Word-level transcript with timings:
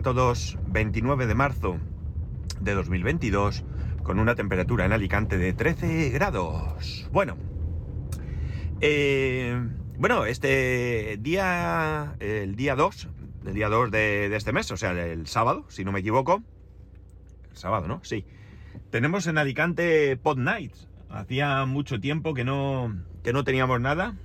a 0.00 0.02
todos. 0.02 0.56
29 0.68 1.26
de 1.26 1.34
marzo 1.34 1.78
de 2.58 2.72
2022 2.72 3.64
con 4.02 4.18
una 4.18 4.34
temperatura 4.34 4.86
en 4.86 4.92
Alicante 4.92 5.36
de 5.36 5.52
13 5.52 6.08
grados. 6.08 7.06
Bueno, 7.12 7.36
eh, 8.80 9.60
bueno, 9.98 10.24
este 10.24 11.18
día, 11.20 12.16
el 12.18 12.56
día 12.56 12.76
2, 12.76 13.08
el 13.44 13.52
día 13.52 13.68
2 13.68 13.90
de, 13.90 14.34
este 14.34 14.52
mes, 14.52 14.70
o 14.70 14.78
sea, 14.78 14.92
el 14.92 15.26
sábado, 15.26 15.66
si 15.68 15.84
no 15.84 15.92
me 15.92 16.00
equivoco. 16.00 16.42
El 17.50 17.56
sábado, 17.56 17.86
¿no? 17.86 18.00
Sí. 18.02 18.24
Tenemos 18.88 19.26
en 19.26 19.36
Alicante 19.36 20.16
Pod 20.16 20.38
Nights. 20.38 20.88
Hacía 21.10 21.66
mucho 21.66 22.00
tiempo 22.00 22.32
que 22.32 22.44
no, 22.44 22.96
que 23.22 23.34
no 23.34 23.44
teníamos 23.44 23.82
nada. 23.82 24.16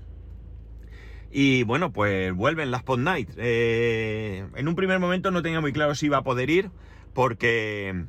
Y 1.38 1.64
bueno, 1.64 1.92
pues 1.92 2.34
vuelven 2.34 2.72
las 2.72 2.84
Pod 2.84 3.00
Nights. 3.00 3.36
Eh, 3.38 4.48
en 4.56 4.68
un 4.70 4.76
primer 4.76 5.00
momento 5.00 5.32
no 5.32 5.42
tenía 5.42 5.60
muy 5.60 5.74
claro 5.74 5.94
si 5.94 6.06
iba 6.06 6.16
a 6.16 6.24
poder 6.24 6.50
ir 6.50 6.72
porque, 7.14 8.06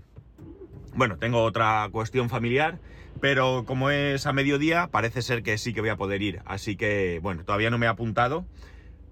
bueno, 0.95 1.19
tengo 1.19 1.43
otra 1.43 1.89
cuestión 1.91 2.29
familiar, 2.31 2.79
pero 3.21 3.65
como 3.67 3.91
es 3.91 4.27
a 4.27 4.33
mediodía, 4.33 4.91
parece 4.93 5.23
ser 5.23 5.43
que 5.43 5.59
sí 5.59 5.75
que 5.75 5.81
voy 5.81 5.91
a 5.91 5.97
poder 5.97 6.23
ir. 6.23 6.41
Así 6.45 6.77
que, 6.77 7.19
bueno, 7.21 7.43
todavía 7.45 7.69
no 7.69 7.79
me 7.79 7.87
he 7.87 7.89
apuntado, 7.89 8.47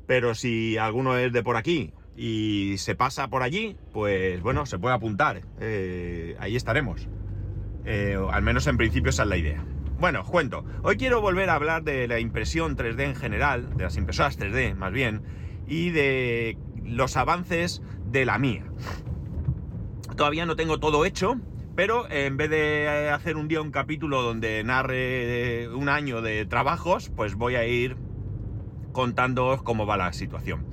pero 0.06 0.36
si 0.36 0.78
alguno 0.78 1.18
es 1.18 1.32
de 1.32 1.42
por 1.42 1.56
aquí 1.56 1.92
y 2.16 2.76
se 2.78 2.94
pasa 2.94 3.26
por 3.26 3.42
allí, 3.42 3.76
pues 3.92 4.40
bueno, 4.42 4.64
se 4.64 4.78
puede 4.78 4.94
apuntar. 4.94 5.40
Eh, 5.58 6.36
ahí 6.38 6.54
estaremos. 6.54 7.08
Eh, 7.84 8.16
al 8.30 8.42
menos 8.44 8.68
en 8.68 8.76
principio 8.76 9.10
esa 9.10 9.24
es 9.24 9.28
la 9.28 9.36
idea. 9.38 9.64
Bueno, 9.98 10.22
os 10.22 10.26
cuento. 10.28 10.64
Hoy 10.82 10.96
quiero 10.96 11.20
volver 11.20 11.48
a 11.50 11.54
hablar 11.54 11.84
de 11.84 12.08
la 12.08 12.18
impresión 12.18 12.76
3D 12.76 13.04
en 13.04 13.14
general, 13.14 13.76
de 13.76 13.84
las 13.84 13.96
impresoras 13.96 14.38
3D 14.38 14.74
más 14.74 14.92
bien, 14.92 15.22
y 15.68 15.90
de 15.90 16.58
los 16.82 17.16
avances 17.16 17.80
de 18.10 18.24
la 18.24 18.38
mía. 18.38 18.64
Todavía 20.16 20.46
no 20.46 20.56
tengo 20.56 20.80
todo 20.80 21.04
hecho, 21.04 21.36
pero 21.76 22.10
en 22.10 22.36
vez 22.36 22.50
de 22.50 23.08
hacer 23.10 23.36
un 23.36 23.46
día 23.46 23.62
un 23.62 23.70
capítulo 23.70 24.22
donde 24.22 24.62
narre 24.64 25.68
un 25.68 25.88
año 25.88 26.22
de 26.22 26.44
trabajos, 26.44 27.10
pues 27.14 27.36
voy 27.36 27.54
a 27.54 27.64
ir 27.64 27.96
contándoos 28.92 29.62
cómo 29.62 29.86
va 29.86 29.96
la 29.96 30.12
situación. 30.12 30.66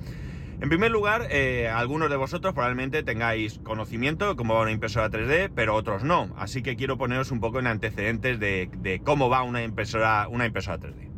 En 0.62 0.68
primer 0.68 0.92
lugar, 0.92 1.26
eh, 1.32 1.68
algunos 1.68 2.08
de 2.08 2.14
vosotros 2.14 2.54
probablemente 2.54 3.02
tengáis 3.02 3.58
conocimiento 3.64 4.28
de 4.28 4.36
cómo 4.36 4.54
va 4.54 4.62
una 4.62 4.70
impresora 4.70 5.10
3D, 5.10 5.50
pero 5.52 5.74
otros 5.74 6.04
no. 6.04 6.32
Así 6.38 6.62
que 6.62 6.76
quiero 6.76 6.96
poneros 6.96 7.32
un 7.32 7.40
poco 7.40 7.58
en 7.58 7.66
antecedentes 7.66 8.38
de, 8.38 9.00
cómo 9.04 9.28
va 9.28 9.42
una 9.42 9.64
impresora, 9.64 10.28
una 10.28 10.46
impresora 10.46 10.78
3D. 10.78 11.10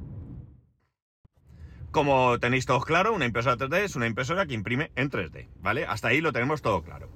Como 1.91 2.39
tenéis 2.39 2.65
todos 2.65 2.87
claro, 2.87 3.13
una 3.13 3.27
impresora 3.27 3.59
3D 3.59 3.81
es 3.81 3.97
una 3.97 4.07
impresora 4.07 4.47
que 4.47 4.55
imprime 4.55 4.93
en 4.97 5.11
3D, 5.11 5.51
¿vale? 5.61 5.85
Hasta 5.85 6.09
ahí 6.09 6.23
lo 6.23 6.33
tenemos 6.33 6.63
todo 6.63 6.83
claro. 6.83 7.11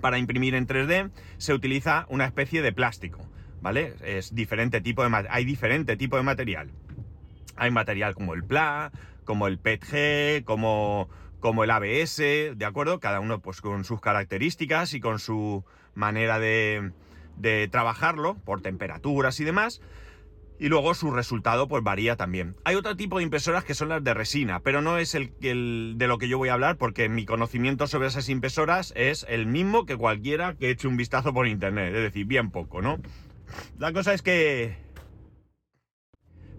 Para 0.00 0.18
imprimir 0.18 0.56
en 0.56 0.66
3D 0.66 1.12
se 1.36 1.54
utiliza 1.54 2.06
una 2.08 2.24
especie 2.24 2.62
de 2.62 2.72
plástico, 2.72 3.30
¿vale? 3.62 3.94
Es 4.02 4.34
diferente 4.34 4.80
tipo 4.80 5.08
de 5.08 5.26
hay 5.30 5.44
diferente 5.44 5.96
tipo 5.96 6.16
de 6.16 6.24
material. 6.24 6.72
Hay 7.54 7.70
material 7.70 8.16
como 8.16 8.34
el 8.34 8.42
PLA, 8.42 8.90
como 9.24 9.46
el 9.46 9.58
PETG, 9.58 10.44
como 10.44 11.08
como 11.44 11.62
el 11.62 11.70
ABS, 11.70 12.16
¿de 12.16 12.64
acuerdo? 12.64 13.00
Cada 13.00 13.20
uno 13.20 13.38
pues 13.38 13.60
con 13.60 13.84
sus 13.84 14.00
características 14.00 14.94
y 14.94 15.00
con 15.00 15.18
su 15.18 15.62
manera 15.92 16.38
de, 16.38 16.92
de 17.36 17.68
trabajarlo, 17.68 18.36
por 18.46 18.62
temperaturas 18.62 19.38
y 19.40 19.44
demás. 19.44 19.82
Y 20.58 20.68
luego 20.68 20.94
su 20.94 21.10
resultado 21.10 21.68
pues 21.68 21.84
varía 21.84 22.16
también. 22.16 22.56
Hay 22.64 22.76
otro 22.76 22.96
tipo 22.96 23.18
de 23.18 23.24
impresoras 23.24 23.62
que 23.62 23.74
son 23.74 23.90
las 23.90 24.02
de 24.02 24.14
resina, 24.14 24.60
pero 24.60 24.80
no 24.80 24.96
es 24.96 25.14
el, 25.14 25.34
el, 25.42 25.96
de 25.98 26.06
lo 26.06 26.16
que 26.16 26.28
yo 26.28 26.38
voy 26.38 26.48
a 26.48 26.54
hablar 26.54 26.78
porque 26.78 27.10
mi 27.10 27.26
conocimiento 27.26 27.86
sobre 27.88 28.08
esas 28.08 28.30
impresoras 28.30 28.94
es 28.96 29.26
el 29.28 29.44
mismo 29.44 29.84
que 29.84 29.98
cualquiera 29.98 30.54
que 30.54 30.70
eche 30.70 30.88
un 30.88 30.96
vistazo 30.96 31.34
por 31.34 31.46
internet, 31.46 31.94
es 31.94 32.04
decir, 32.04 32.24
bien 32.24 32.52
poco, 32.52 32.80
¿no? 32.80 33.00
La 33.78 33.92
cosa 33.92 34.14
es 34.14 34.22
que 34.22 34.78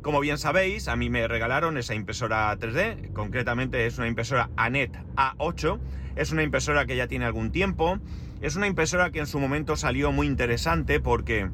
como 0.05 0.19
bien 0.19 0.38
sabéis, 0.38 0.88
a 0.88 0.95
mí 0.95 1.09
me 1.09 1.27
regalaron 1.27 1.79
esa 1.79 1.95
impresora 1.95 2.55
3D, 2.59 3.11
concretamente 3.11 3.88
es 3.88 3.97
una 3.97 4.07
impresora 4.07 4.51
ANET 4.55 4.95
A8, 5.16 5.79
es 6.16 6.31
una 6.31 6.43
impresora 6.43 6.85
que 6.85 6.95
ya 6.95 7.07
tiene 7.07 7.25
algún 7.25 7.51
tiempo, 7.51 7.99
es 8.39 8.55
una 8.55 8.67
impresora 8.67 9.09
que 9.09 9.17
en 9.17 9.25
su 9.25 9.39
momento 9.39 9.75
salió 9.75 10.11
muy 10.11 10.27
interesante 10.27 10.99
porque 10.99 11.49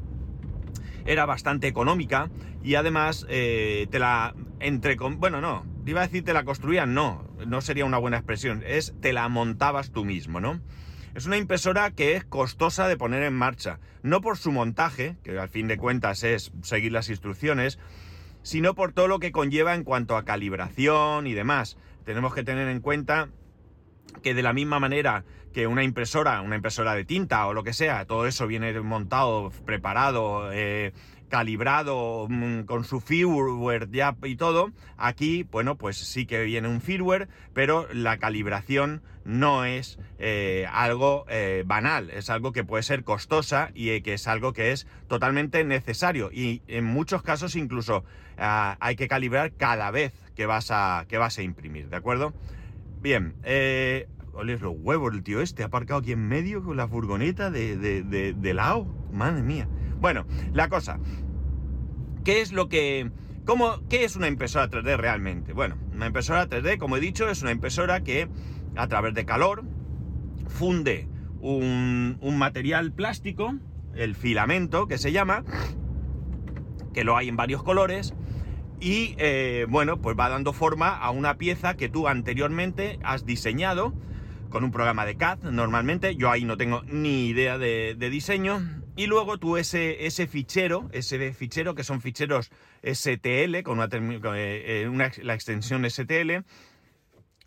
era 1.06 1.24
bastante 1.24 1.66
económica 1.66 2.30
y 2.62 2.74
además 2.74 3.24
eh, 3.30 3.86
te 3.90 3.98
la 3.98 4.34
entre 4.60 4.96
bueno 4.96 5.40
no 5.40 5.64
iba 5.86 6.02
a 6.02 6.06
decir 6.06 6.22
te 6.22 6.34
la 6.34 6.44
construían 6.44 6.92
no 6.92 7.24
no 7.46 7.62
sería 7.62 7.86
una 7.86 7.98
buena 7.98 8.18
expresión 8.18 8.62
es 8.66 8.94
te 9.00 9.14
la 9.14 9.28
montabas 9.30 9.92
tú 9.92 10.04
mismo 10.04 10.40
no 10.40 10.60
es 11.14 11.26
una 11.26 11.38
impresora 11.38 11.90
que 11.90 12.16
es 12.16 12.24
costosa 12.24 12.86
de 12.86 12.98
poner 12.98 13.22
en 13.22 13.34
marcha 13.34 13.80
no 14.02 14.20
por 14.20 14.36
su 14.36 14.52
montaje 14.52 15.16
que 15.24 15.38
al 15.38 15.48
fin 15.48 15.68
de 15.68 15.78
cuentas 15.78 16.22
es 16.22 16.52
seguir 16.62 16.92
las 16.92 17.08
instrucciones 17.08 17.78
sino 18.42 18.74
por 18.74 18.92
todo 18.92 19.08
lo 19.08 19.18
que 19.18 19.32
conlleva 19.32 19.74
en 19.74 19.84
cuanto 19.84 20.16
a 20.16 20.24
calibración 20.24 21.26
y 21.26 21.32
demás. 21.32 21.76
Tenemos 22.04 22.34
que 22.34 22.44
tener 22.44 22.68
en 22.68 22.80
cuenta 22.80 23.28
que 24.22 24.34
de 24.34 24.42
la 24.42 24.52
misma 24.52 24.80
manera 24.80 25.24
que 25.52 25.66
una 25.66 25.84
impresora, 25.84 26.40
una 26.40 26.56
impresora 26.56 26.94
de 26.94 27.04
tinta 27.04 27.46
o 27.46 27.54
lo 27.54 27.62
que 27.62 27.72
sea, 27.72 28.06
todo 28.06 28.26
eso 28.26 28.46
viene 28.46 28.78
montado, 28.80 29.50
preparado, 29.64 30.50
eh, 30.52 30.92
calibrado 31.32 32.26
mmm, 32.28 32.64
con 32.64 32.84
su 32.84 33.00
firmware 33.00 33.88
ya 33.90 34.14
y 34.22 34.36
todo, 34.36 34.70
aquí, 34.98 35.44
bueno, 35.50 35.78
pues 35.78 35.96
sí 35.96 36.26
que 36.26 36.44
viene 36.44 36.68
un 36.68 36.82
firmware, 36.82 37.26
pero 37.54 37.88
la 37.90 38.18
calibración 38.18 39.00
no 39.24 39.64
es 39.64 39.98
eh, 40.18 40.66
algo 40.70 41.24
eh, 41.30 41.64
banal, 41.64 42.10
es 42.10 42.28
algo 42.28 42.52
que 42.52 42.64
puede 42.64 42.82
ser 42.82 43.02
costosa 43.02 43.70
y 43.74 43.88
eh, 43.88 44.02
que 44.02 44.12
es 44.12 44.28
algo 44.28 44.52
que 44.52 44.72
es 44.72 44.86
totalmente 45.08 45.64
necesario 45.64 46.28
y 46.30 46.60
en 46.68 46.84
muchos 46.84 47.22
casos 47.22 47.56
incluso 47.56 48.04
ah, 48.36 48.76
hay 48.80 48.94
que 48.96 49.08
calibrar 49.08 49.52
cada 49.52 49.90
vez 49.90 50.12
que 50.36 50.44
vas 50.44 50.70
a, 50.70 51.06
que 51.08 51.16
vas 51.16 51.38
a 51.38 51.42
imprimir, 51.42 51.88
¿de 51.88 51.96
acuerdo? 51.96 52.34
Bien, 53.00 53.36
eh, 53.42 54.06
oles 54.34 54.60
los 54.60 54.74
huevos, 54.76 55.14
el 55.14 55.22
tío 55.22 55.40
este 55.40 55.62
ha 55.62 55.66
aparcado 55.66 56.00
aquí 56.00 56.12
en 56.12 56.28
medio 56.28 56.62
con 56.62 56.76
la 56.76 56.88
furgoneta 56.88 57.50
de, 57.50 57.78
de, 57.78 58.02
de, 58.02 58.34
de 58.34 58.54
lado, 58.54 58.84
madre 59.10 59.42
mía. 59.42 59.66
Bueno, 60.02 60.26
la 60.52 60.68
cosa, 60.68 60.98
¿qué 62.24 62.40
es 62.40 62.52
lo 62.52 62.68
que... 62.68 63.12
¿Cómo, 63.44 63.86
¿Qué 63.88 64.02
es 64.02 64.16
una 64.16 64.26
impresora 64.26 64.68
3D 64.68 64.96
realmente? 64.96 65.52
Bueno, 65.52 65.76
una 65.94 66.08
impresora 66.08 66.48
3D, 66.48 66.76
como 66.78 66.96
he 66.96 67.00
dicho, 67.00 67.30
es 67.30 67.40
una 67.42 67.52
impresora 67.52 68.02
que 68.02 68.28
a 68.74 68.88
través 68.88 69.14
de 69.14 69.24
calor 69.24 69.62
funde 70.48 71.08
un, 71.40 72.18
material 72.36 72.92
plástico, 72.92 73.54
el 73.94 74.16
filamento 74.16 74.88
que 74.88 74.98
se 74.98 75.12
llama, 75.12 75.44
que 76.92 77.04
lo 77.04 77.16
hay 77.16 77.28
en 77.28 77.36
varios 77.36 77.62
colores, 77.62 78.12
y 78.80 79.14
eh, 79.18 79.66
bueno, 79.68 80.00
pues 80.00 80.16
va 80.18 80.28
dando 80.28 80.52
forma 80.52 80.96
a 80.96 81.12
una 81.12 81.38
pieza 81.38 81.76
que 81.76 81.88
tú 81.88 82.08
anteriormente 82.08 82.98
has 83.04 83.24
diseñado 83.24 83.94
con 84.50 84.64
un 84.64 84.72
programa 84.72 85.06
de 85.06 85.16
CAD 85.16 85.44
normalmente, 85.44 86.16
yo 86.16 86.28
ahí 86.28 86.44
no 86.44 86.56
tengo 86.56 86.82
ni 86.88 87.28
idea 87.28 87.56
de, 87.56 87.94
de 87.96 88.10
diseño, 88.10 88.81
y 88.96 89.06
luego 89.06 89.38
tú 89.38 89.56
ese, 89.56 90.06
ese 90.06 90.26
fichero, 90.26 90.88
ese 90.92 91.32
fichero 91.32 91.74
que 91.74 91.84
son 91.84 92.00
ficheros 92.00 92.50
STL, 92.82 93.62
con 93.62 93.78
una, 93.78 93.88
eh, 93.92 94.88
una, 94.90 95.10
la 95.22 95.34
extensión 95.34 95.88
STL, 95.88 96.44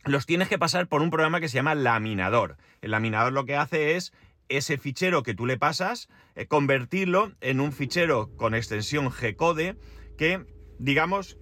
los 0.05 0.25
tienes 0.25 0.49
que 0.49 0.59
pasar 0.59 0.87
por 0.87 1.01
un 1.01 1.09
programa 1.09 1.39
que 1.39 1.49
se 1.49 1.55
llama 1.55 1.75
laminador. 1.75 2.57
El 2.81 2.91
laminador 2.91 3.33
lo 3.33 3.45
que 3.45 3.55
hace 3.55 3.95
es 3.95 4.13
ese 4.49 4.77
fichero 4.77 5.23
que 5.23 5.33
tú 5.33 5.45
le 5.45 5.57
pasas, 5.57 6.07
eh, 6.35 6.45
convertirlo 6.45 7.31
en 7.41 7.59
un 7.59 7.71
fichero 7.71 8.29
con 8.37 8.53
extensión 8.53 9.09
G-code 9.09 9.77
que 10.17 10.45
digamos, 10.79 11.37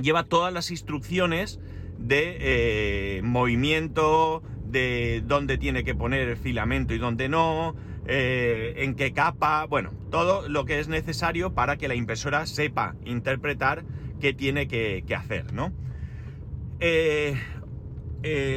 lleva 0.00 0.24
todas 0.24 0.52
las 0.52 0.70
instrucciones 0.70 1.60
de 1.98 2.36
eh, 2.40 3.22
movimiento, 3.22 4.42
de 4.64 5.22
dónde 5.24 5.58
tiene 5.58 5.84
que 5.84 5.94
poner 5.94 6.28
el 6.28 6.36
filamento 6.36 6.94
y 6.94 6.98
dónde 6.98 7.28
no, 7.28 7.74
eh, 8.06 8.74
en 8.78 8.94
qué 8.94 9.12
capa, 9.12 9.66
bueno, 9.66 9.90
todo 10.10 10.48
lo 10.48 10.64
que 10.64 10.80
es 10.80 10.88
necesario 10.88 11.54
para 11.54 11.76
que 11.76 11.88
la 11.88 11.94
impresora 11.94 12.46
sepa 12.46 12.94
interpretar 13.04 13.84
qué 14.20 14.32
tiene 14.32 14.68
que, 14.68 15.04
hacer, 15.16 15.52
¿no? 15.52 15.72
Eh, 16.80 17.36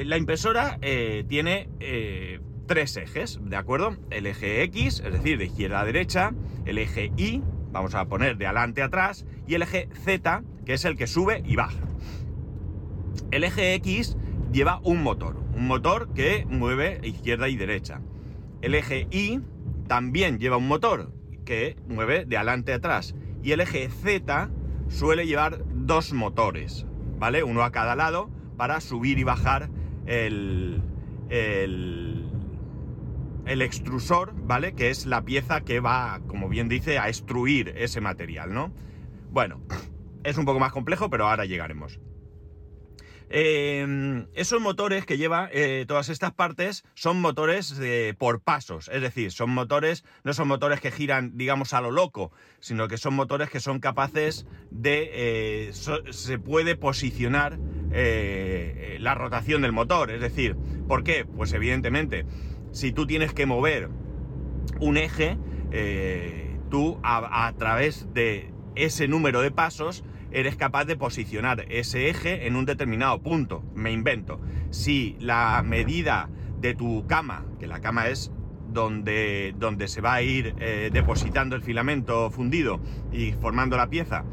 la 0.05 0.17
impresora 0.17 0.79
tiene 1.27 1.69
tres 2.65 2.97
ejes, 2.97 3.39
¿de 3.41 3.55
acuerdo? 3.55 3.95
El 4.09 4.25
eje 4.25 4.63
X, 4.63 5.01
es 5.05 5.13
decir, 5.13 5.37
de 5.37 5.45
izquierda 5.45 5.81
a 5.81 5.85
derecha, 5.85 6.33
el 6.65 6.77
eje 6.77 7.11
Y, 7.17 7.41
vamos 7.71 7.95
a 7.95 8.05
poner 8.05 8.37
de 8.37 8.47
adelante 8.47 8.81
a 8.81 8.85
atrás, 8.85 9.25
y 9.47 9.55
el 9.55 9.61
eje 9.61 9.89
Z, 10.03 10.43
que 10.65 10.73
es 10.73 10.85
el 10.85 10.97
que 10.97 11.07
sube 11.07 11.43
y 11.45 11.55
baja. 11.55 11.83
El 13.31 13.43
eje 13.43 13.73
X 13.75 14.17
lleva 14.51 14.79
un 14.83 15.03
motor, 15.03 15.37
un 15.55 15.67
motor 15.67 16.13
que 16.13 16.45
mueve 16.49 16.99
izquierda 17.03 17.49
y 17.49 17.55
derecha. 17.55 18.01
El 18.65 18.73
eje 18.73 19.07
Y 19.11 19.41
también 19.87 20.39
lleva 20.39 20.57
un 20.57 20.67
motor 20.67 21.11
que 21.45 21.75
mueve 21.87 22.25
de 22.25 22.35
adelante 22.35 22.73
a 22.73 22.77
atrás. 22.77 23.13
Y 23.43 23.51
el 23.51 23.59
eje 23.59 23.87
Z 23.89 24.49
suele 24.87 25.27
llevar 25.27 25.63
dos 25.71 26.13
motores, 26.13 26.87
¿vale? 27.19 27.43
Uno 27.43 27.63
a 27.63 27.71
cada 27.71 27.95
lado 27.95 28.31
para 28.57 28.81
subir 28.81 29.19
y 29.19 29.23
bajar 29.23 29.69
el, 30.07 30.81
el 31.29 32.27
el 33.45 33.61
extrusor, 33.61 34.33
¿vale? 34.35 34.73
Que 34.73 34.89
es 34.89 35.05
la 35.05 35.23
pieza 35.23 35.61
que 35.61 35.79
va, 35.79 36.21
como 36.25 36.49
bien 36.49 36.67
dice, 36.67 36.97
a 36.97 37.07
extruir 37.07 37.71
ese 37.77 38.01
material, 38.01 38.51
¿no? 38.51 38.73
Bueno, 39.29 39.61
es 40.23 40.39
un 40.39 40.45
poco 40.45 40.59
más 40.59 40.71
complejo, 40.71 41.11
pero 41.11 41.27
ahora 41.27 41.45
llegaremos. 41.45 41.99
Eh, 43.29 44.25
esos 44.35 44.61
motores 44.61 45.05
que 45.05 45.17
lleva 45.17 45.49
eh, 45.51 45.85
todas 45.87 46.09
estas 46.09 46.31
partes 46.31 46.83
son 46.93 47.19
motores 47.19 47.79
por 48.17 48.41
pasos, 48.41 48.89
es 48.93 49.01
decir, 49.01 49.31
son 49.31 49.49
motores, 49.49 50.03
no 50.23 50.33
son 50.33 50.47
motores 50.47 50.79
que 50.79 50.91
giran, 50.91 51.37
digamos, 51.37 51.73
a 51.73 51.81
lo 51.81 51.91
loco, 51.91 52.31
sino 52.59 52.87
que 52.87 52.97
son 52.97 53.15
motores 53.15 53.49
que 53.49 53.59
son 53.59 53.79
capaces 53.79 54.45
de, 54.69 55.09
eh, 55.13 55.71
se 55.73 56.39
puede 56.39 56.75
posicionar 56.75 57.57
la 58.99 59.15
rotación 59.15 59.61
del 59.61 59.71
motor, 59.71 60.11
es 60.11 60.19
decir, 60.19 60.57
¿por 60.87 61.03
qué? 61.03 61.25
Pues 61.25 61.53
evidentemente, 61.53 62.25
si 62.71 62.91
tú 62.91 63.07
tienes 63.07 63.33
que 63.33 63.45
mover 63.45 63.89
un 64.81 64.97
eje, 64.97 65.37
tú 66.69 66.99
a 67.03 67.53
través 67.57 68.13
de 68.13 68.51
ese 68.75 69.07
número 69.07 69.41
de 69.41 69.51
pasos, 69.51 70.03
eres 70.35 70.57
capaz 70.57 70.83
de 70.83 70.97
posicionar 70.97 71.65
ese 71.69 72.09
eje 72.09 72.45
en 72.45 72.57
un 72.57 72.65
determinado 72.65 73.21
punto. 73.21 73.63
Me 73.73 73.93
invento. 73.93 74.41
Si 74.69 75.15
la 75.21 75.63
medida 75.65 76.29
de 76.59 76.75
tu 76.75 77.07
cama, 77.07 77.45
que 77.57 77.67
la 77.67 77.79
cama 77.79 78.09
es 78.09 78.33
donde, 78.67 79.55
donde 79.57 79.87
se 79.87 80.01
va 80.01 80.15
a 80.15 80.21
ir 80.21 80.53
eh, 80.59 80.89
depositando 80.91 81.55
el 81.55 81.61
filamento 81.61 82.29
fundido 82.31 82.81
y 83.13 83.31
formando 83.31 83.77
la 83.77 83.87
pieza, 83.87 84.25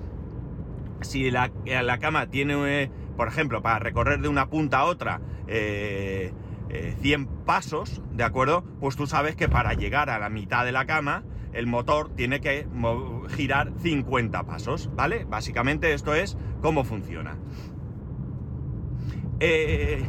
si 1.03 1.31
la, 1.31 1.53
la 1.65 1.99
cama 1.99 2.27
tiene, 2.27 2.83
eh, 2.83 2.91
por 3.17 3.29
ejemplo, 3.29 3.63
para 3.63 3.79
recorrer 3.79 4.21
de 4.21 4.29
una 4.29 4.51
punta 4.51 4.81
a 4.81 4.85
otra, 4.87 5.21
100 5.47 5.51
eh, 5.51 6.33
pasos, 7.47 8.03
¿de 8.13 8.25
acuerdo? 8.25 8.65
Pues 8.81 8.97
tú 8.97 9.07
sabes 9.07 9.37
que 9.37 9.49
para 9.49 9.75
llegar 9.75 10.11
a 10.11 10.19
la 10.19 10.31
mitad 10.31 10.65
de 10.65 10.73
la 10.73 10.85
cama 10.85 11.23
el 11.53 11.67
motor 11.67 12.15
tiene 12.15 12.41
que 12.41 12.67
girar 13.31 13.73
50 13.81 14.45
pasos, 14.45 14.91
¿vale? 14.95 15.25
Básicamente 15.25 15.93
esto 15.93 16.15
es 16.15 16.37
cómo 16.61 16.85
funciona. 16.85 17.37
Eh, 19.41 20.05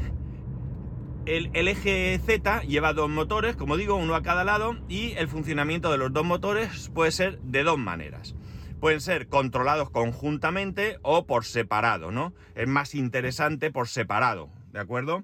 el, 1.26 1.50
el, 1.54 1.68
eje 1.68 2.20
Z 2.24 2.62
lleva 2.62 2.94
dos 2.94 3.10
motores, 3.10 3.56
como 3.56 3.78
digo, 3.78 3.96
uno 3.96 4.16
a 4.16 4.24
cada 4.24 4.44
lado, 4.44 4.78
y 4.88 5.14
el 5.14 5.28
funcionamiento 5.28 5.92
de 5.92 5.98
los 5.98 6.14
dos 6.14 6.26
motores 6.26 6.90
puede 6.94 7.12
ser 7.12 7.40
de 7.40 7.64
dos 7.64 7.78
maneras. 7.78 8.36
Pueden 8.80 9.02
ser 9.02 9.28
controlados 9.30 9.90
conjuntamente 9.90 10.98
o 11.02 11.26
por 11.26 11.46
separado, 11.46 12.12
¿no? 12.12 12.34
Es 12.56 12.68
más 12.68 12.96
interesante 12.96 13.72
por 13.72 13.88
separado, 13.88 14.50
¿de 14.72 14.80
acuerdo? 14.80 15.24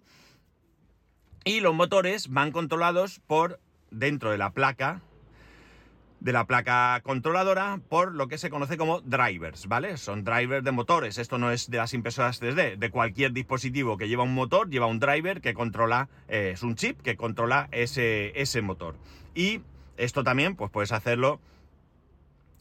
Y 1.44 1.60
los 1.60 1.74
motores 1.74 2.30
van 2.30 2.52
controlados 2.52 3.20
por 3.20 3.60
dentro 3.92 4.32
de 4.32 4.38
la 4.38 4.52
placa 4.52 5.02
de 6.20 6.34
la 6.34 6.46
placa 6.46 7.00
controladora 7.04 7.80
por 7.90 8.14
lo 8.14 8.28
que 8.28 8.38
se 8.38 8.50
conoce 8.50 8.78
como 8.78 9.02
drivers, 9.02 9.68
¿vale? 9.68 9.98
Son 9.98 10.24
drivers 10.24 10.64
de 10.64 10.72
motores. 10.72 11.18
Esto 11.18 11.38
no 11.38 11.52
es 11.52 11.70
de 11.70 11.78
las 11.78 11.94
impresoras 11.94 12.42
3D. 12.42 12.78
De 12.78 12.92
cualquier 12.92 13.32
dispositivo 13.32 13.98
que 13.98 14.08
lleva 14.08 14.24
un 14.24 14.34
motor, 14.34 14.70
lleva 14.70 14.88
un 14.88 15.00
driver 15.00 15.42
que 15.42 15.54
controla, 15.54 16.10
eh, 16.28 16.52
es 16.54 16.64
un 16.64 16.76
chip 16.76 17.02
que 17.02 17.16
controla 17.16 17.70
ese, 17.72 18.40
ese 18.40 18.62
motor. 18.62 18.96
Y 19.34 19.62
esto 19.98 20.24
también, 20.24 20.56
pues 20.56 20.72
puedes 20.72 20.92
hacerlo 20.92 21.40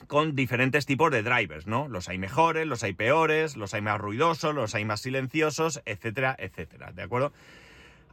con 0.06 0.36
diferentes 0.36 0.86
tipos 0.86 1.10
de 1.10 1.22
drivers, 1.22 1.66
¿no? 1.66 1.88
Los 1.88 2.08
hay 2.08 2.18
mejores, 2.18 2.66
los 2.66 2.84
hay 2.84 2.92
peores, 2.92 3.56
los 3.56 3.74
hay 3.74 3.82
más 3.82 3.98
ruidosos, 3.98 4.54
los 4.54 4.74
hay 4.74 4.84
más 4.84 5.00
silenciosos, 5.00 5.82
etcétera, 5.84 6.36
etcétera, 6.38 6.92
¿de 6.92 7.02
acuerdo? 7.02 7.32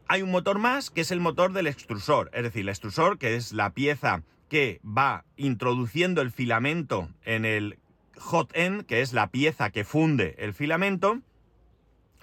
Hay 0.07 0.21
un 0.21 0.31
motor 0.31 0.57
más 0.57 0.89
que 0.89 1.01
es 1.01 1.12
el 1.12 1.19
motor 1.19 1.53
del 1.53 1.68
extrusor, 1.68 2.31
es 2.33 2.44
decir, 2.44 2.62
el 2.62 2.69
extrusor 2.69 3.18
que 3.18 3.36
es 3.36 3.53
la 3.53 3.71
pieza 3.71 4.24
que 4.50 4.80
va 4.86 5.25
introduciendo 5.38 6.21
el 6.21 6.31
filamento 6.31 7.09
en 7.24 7.45
el 7.45 7.80
hot 8.18 8.51
end, 8.56 8.86
que 8.86 9.01
es 9.01 9.13
la 9.13 9.31
pieza 9.31 9.69
que 9.69 9.83
funde 9.83 10.36
el 10.38 10.53
filamento, 10.53 11.19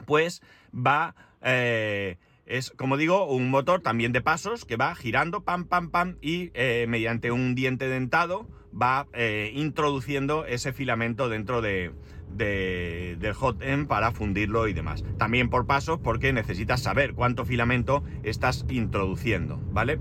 pues 0.06 0.42
va, 0.74 1.14
eh, 1.42 2.16
es 2.46 2.70
como 2.70 2.96
digo, 2.96 3.26
un 3.26 3.50
motor 3.50 3.80
también 3.80 4.12
de 4.12 4.20
pasos 4.20 4.64
que 4.64 4.76
va 4.76 4.94
girando, 4.94 5.42
pam, 5.42 5.66
pam, 5.66 5.90
pam, 5.90 6.16
y 6.20 6.50
eh, 6.54 6.86
mediante 6.88 7.30
un 7.30 7.54
diente 7.54 7.88
dentado 7.88 8.48
va 8.80 9.06
eh, 9.12 9.52
introduciendo 9.54 10.46
ese 10.46 10.72
filamento 10.72 11.28
dentro 11.28 11.60
de, 11.60 11.92
del 12.34 13.34
hot 13.34 13.62
end 13.62 13.86
para 13.86 14.12
fundirlo 14.12 14.66
y 14.66 14.72
demás. 14.72 15.04
También 15.18 15.50
por 15.50 15.66
pasos 15.66 15.98
porque 16.02 16.32
necesitas 16.32 16.82
saber 16.82 17.14
cuánto 17.14 17.44
filamento 17.44 18.02
estás 18.22 18.64
introduciendo, 18.70 19.60
¿vale? 19.72 19.98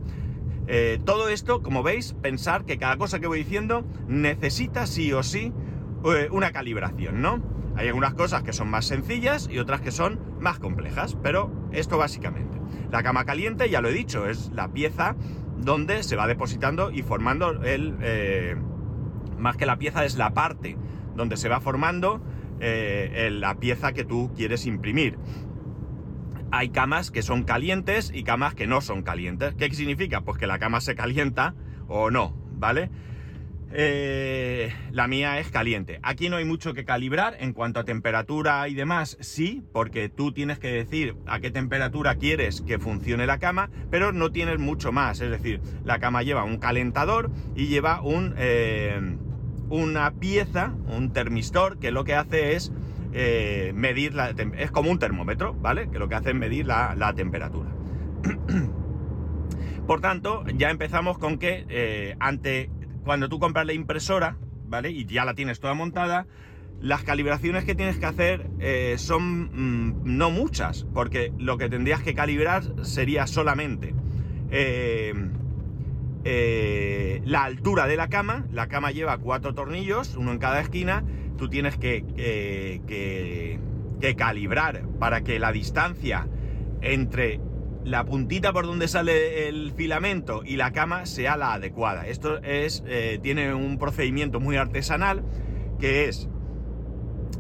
Eh, 0.74 1.02
todo 1.04 1.28
esto, 1.28 1.62
como 1.62 1.84
veis, 1.84 2.14
pensar 2.22 2.64
que 2.64 2.78
cada 2.78 2.96
cosa 2.96 3.20
que 3.20 3.28
voy 3.28 3.40
diciendo 3.40 3.84
necesita 4.08 4.88
sí 4.88 5.12
o 5.12 5.22
sí 5.22 5.52
eh, 6.06 6.30
una 6.32 6.54
calibración, 6.54 7.22
¿no? 7.22 7.42
Hay 7.76 7.90
algunas 7.90 8.14
cosas 8.14 8.44
que 8.44 8.54
son 8.54 8.70
más 8.70 8.86
sencillas 8.86 9.50
y 9.52 9.60
otras 9.60 9.82
que 9.82 9.92
son 9.92 10.18
más 10.40 10.60
complejas, 10.60 11.18
pero 11.22 11.52
esto 11.74 11.98
básicamente. 11.98 12.58
La 12.90 13.04
cama 13.04 13.26
caliente, 13.26 13.70
ya 13.70 13.82
lo 13.82 13.90
he 13.90 13.94
dicho, 13.94 14.30
es 14.30 14.50
la 14.54 14.70
pieza 14.70 15.18
donde 15.58 16.04
se 16.04 16.16
va 16.16 16.26
depositando 16.26 16.90
y 16.90 17.02
formando 17.02 17.50
el... 17.64 17.98
Eh, 18.00 18.56
más 19.38 19.58
que 19.58 19.66
la 19.66 19.78
pieza 19.78 20.06
es 20.06 20.16
la 20.16 20.34
parte 20.34 20.78
donde 21.18 21.36
se 21.36 21.50
va 21.50 21.60
formando 21.60 22.22
la 22.62 23.56
pieza 23.56 23.92
que 23.92 24.06
tú 24.06 24.32
quieres 24.36 24.68
imprimir 24.68 25.18
hay 26.52 26.70
camas 26.70 27.12
que 27.12 27.22
son 27.22 27.44
calientes 27.44 28.12
y 28.14 28.24
camas 28.24 28.54
que 28.54 28.68
no 28.68 28.82
son 28.82 29.04
calientes. 29.04 29.56
¿Qué 29.56 29.74
significa? 29.74 30.22
Pues 30.22 30.38
que 30.38 30.48
la 30.48 30.60
cama 30.60 30.82
se 30.82 30.96
calienta 30.96 31.56
o 31.88 32.12
no, 32.12 32.36
¿vale? 32.54 32.90
Eh, 33.74 34.74
la 34.92 35.08
mía 35.08 35.40
es 35.40 35.50
caliente. 35.50 36.00
Aquí 36.04 36.28
no 36.28 36.36
hay 36.36 36.44
mucho 36.44 36.74
que 36.74 36.84
calibrar 36.84 37.38
en 37.40 37.54
cuanto 37.54 37.80
a 37.80 37.86
temperatura 37.86 38.68
y 38.68 38.74
demás, 38.74 39.18
sí, 39.22 39.64
porque 39.72 40.10
tú 40.10 40.34
tienes 40.34 40.60
que 40.60 40.68
decir 40.68 41.16
a 41.26 41.40
qué 41.40 41.52
temperatura 41.52 42.16
quieres 42.16 42.60
que 42.60 42.80
funcione 42.80 43.26
la 43.26 43.40
cama, 43.40 43.70
pero 43.90 44.12
no 44.12 44.32
tienes 44.32 44.60
mucho 44.60 44.92
más. 44.92 45.22
Es 45.22 45.32
decir, 45.32 45.62
la 45.86 46.00
cama 46.00 46.22
lleva 46.22 46.44
un 46.44 46.58
calentador 46.58 47.32
y 47.56 47.68
lleva 47.68 48.02
un, 48.02 48.36
eh, 48.38 49.00
una 49.70 50.12
pieza, 50.16 50.74
un 50.90 51.14
termistor, 51.14 51.80
que 51.80 51.92
lo 51.92 52.04
que 52.04 52.16
hace 52.16 52.58
es 52.58 52.74
eh, 53.14 53.74
medir 53.76 54.14
la 54.14 54.30
es 54.58 54.72
como 54.72 54.90
un 54.90 54.98
termómetro, 54.98 55.54
¿vale? 55.54 55.90
Que 55.90 56.00
lo 56.00 56.08
que 56.08 56.16
hace 56.16 56.30
es 56.30 56.36
medir 56.36 56.66
la, 56.66 57.14
temperatura. 57.16 57.70
Por 59.88 60.00
tanto, 60.00 60.46
ya 60.56 60.70
empezamos 60.70 61.18
con 61.18 61.38
que 61.38 61.66
eh, 61.68 62.16
ante 62.20 62.70
cuando 63.04 63.28
tú 63.28 63.40
compras 63.40 63.66
la 63.66 63.74
impresora, 63.74 64.38
¿vale? 64.68 64.92
Y 64.92 65.06
ya 65.06 65.26
la 65.26 65.34
tienes 65.34 65.60
toda 65.60 65.74
montada, 65.74 66.28
las 66.80 67.04
calibraciones 67.04 67.66
que 67.66 67.76
tienes 67.76 67.98
que 67.98 68.06
hacer 68.06 68.50
eh, 68.60 68.96
son 68.98 69.90
mm, 69.90 70.02
no 70.06 70.32
muchas, 70.32 70.86
porque 70.94 71.34
lo 71.38 71.58
que 71.58 71.68
tendrías 71.68 72.02
que 72.02 72.14
calibrar 72.14 72.64
sería 72.86 73.28
solamente 73.28 73.94
la 77.26 77.44
altura 77.44 77.88
de 77.88 77.98
la 77.98 78.08
cama. 78.08 78.46
La 78.52 78.68
cama 78.68 78.92
lleva 78.92 79.18
cuatro 79.18 79.54
tornillos, 79.54 80.16
uno 80.16 80.32
en 80.32 80.38
cada 80.38 80.62
esquina, 80.62 81.04
tú 81.42 81.50
tienes 81.50 81.76
que, 81.76 82.06
que, 82.86 84.16
calibrar 84.16 84.84
para 85.00 85.22
que 85.22 85.40
la 85.40 85.52
distancia 85.52 86.28
entre 86.82 87.40
la 87.84 88.06
puntita 88.06 88.54
por 88.54 88.68
donde 88.68 88.88
sale 88.88 89.48
el 89.48 89.72
filamento 89.72 90.44
y 90.46 90.58
la 90.58 90.72
cama 90.72 91.08
sea 91.08 91.38
la 91.38 91.54
adecuada. 91.54 92.06
Esto 92.06 92.38
es, 92.44 92.84
eh, 92.86 93.18
tiene 93.24 93.56
un 93.56 93.80
procedimiento 93.80 94.40
muy 94.40 94.56
artesanal 94.56 95.24
que 95.80 96.08
es 96.08 96.30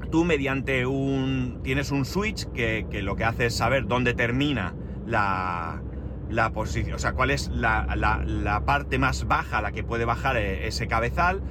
tú 0.09 0.25
mediante 0.25 0.87
un 0.87 1.59
tienes 1.63 1.91
un 1.91 2.03
switch 2.03 2.45
que, 2.53 2.87
lo 3.03 3.15
que 3.15 3.23
hace 3.23 3.45
es 3.45 3.55
saber 3.55 3.85
dónde 3.85 4.15
termina 4.15 4.73
la, 5.05 5.79
la 6.27 6.51
posición, 6.53 6.95
o 6.95 6.99
sea, 6.99 7.13
cuál 7.13 7.29
es 7.29 7.49
la, 7.49 7.85
la, 7.95 8.65
parte 8.65 8.97
más 8.97 9.27
baja 9.27 9.59
a 9.59 9.61
la 9.61 9.71
que 9.71 9.83
puede 9.83 10.05
bajar 10.05 10.37
eh, 10.37 10.65
ese 10.65 10.87
cabezal 10.87 11.43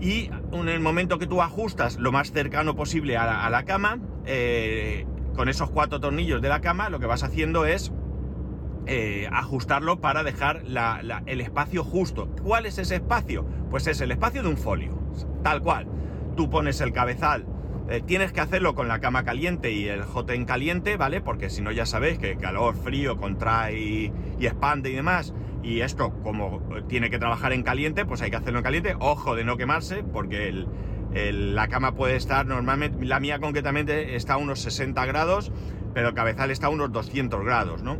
y 0.00 0.30
en 0.52 0.68
el 0.68 0.80
momento 0.80 1.18
que 1.18 1.26
tú 1.26 1.42
ajustas 1.42 1.96
lo 1.98 2.12
más 2.12 2.32
cercano 2.32 2.74
posible 2.74 3.16
a 3.16 3.48
la, 3.48 3.64
cama, 3.64 3.98
eh, 4.26 5.06
con 5.34 5.48
esos 5.48 5.70
cuatro 5.70 6.00
tornillos 6.00 6.42
de 6.42 6.48
la 6.48 6.60
cama, 6.60 6.88
lo 6.88 6.98
que 6.98 7.06
vas 7.06 7.22
haciendo 7.22 7.64
es 7.64 7.92
eh, 8.86 9.28
ajustarlo 9.32 10.00
para 10.00 10.22
dejar 10.22 10.62
el 11.26 11.40
espacio 11.40 11.84
justo. 11.84 12.28
¿Cuál 12.42 12.66
es 12.66 12.78
ese 12.78 12.96
espacio? 12.96 13.46
Pues 13.70 13.86
es 13.86 14.00
el 14.00 14.10
espacio 14.10 14.42
de 14.42 14.48
un 14.48 14.56
folio, 14.56 14.98
tal 15.42 15.62
cual. 15.62 15.86
Tú 16.36 16.50
pones 16.50 16.80
el 16.80 16.92
cabezal, 16.92 17.46
eh, 17.88 18.02
tienes 18.06 18.32
que 18.32 18.40
hacerlo 18.40 18.74
con 18.74 18.88
la 18.88 19.00
cama 19.00 19.24
caliente 19.24 19.72
y 19.72 19.88
el 19.88 20.02
en 20.28 20.44
caliente, 20.44 20.96
¿vale? 20.96 21.20
Porque 21.20 21.50
si 21.50 21.62
no 21.62 21.72
ya 21.72 21.86
sabéis 21.86 22.18
que 22.18 22.36
calor, 22.36 22.74
frío, 22.74 23.16
contrae 23.16 23.78
y 24.38 24.46
expande 24.46 24.90
y 24.90 24.94
demás 24.94 25.34
y 25.64 25.80
esto, 25.80 26.12
como 26.22 26.60
tiene 26.88 27.08
que 27.08 27.18
trabajar 27.18 27.52
en 27.52 27.62
caliente, 27.62 28.04
pues 28.04 28.20
hay 28.20 28.30
que 28.30 28.36
hacerlo 28.36 28.58
en 28.58 28.64
caliente. 28.64 28.94
Ojo 29.00 29.34
de 29.34 29.44
no 29.44 29.56
quemarse, 29.56 30.04
porque 30.04 30.66
la 31.12 31.68
cama 31.68 31.94
puede 31.94 32.16
estar 32.16 32.44
normalmente, 32.46 33.04
la 33.04 33.18
mía 33.18 33.38
concretamente 33.38 34.14
está 34.14 34.34
a 34.34 34.36
unos 34.36 34.60
60 34.60 35.04
grados, 35.06 35.52
pero 35.94 36.08
el 36.08 36.14
cabezal 36.14 36.50
está 36.50 36.66
a 36.66 36.70
unos 36.70 36.92
200 36.92 37.42
grados, 37.44 37.82
¿no? 37.82 37.96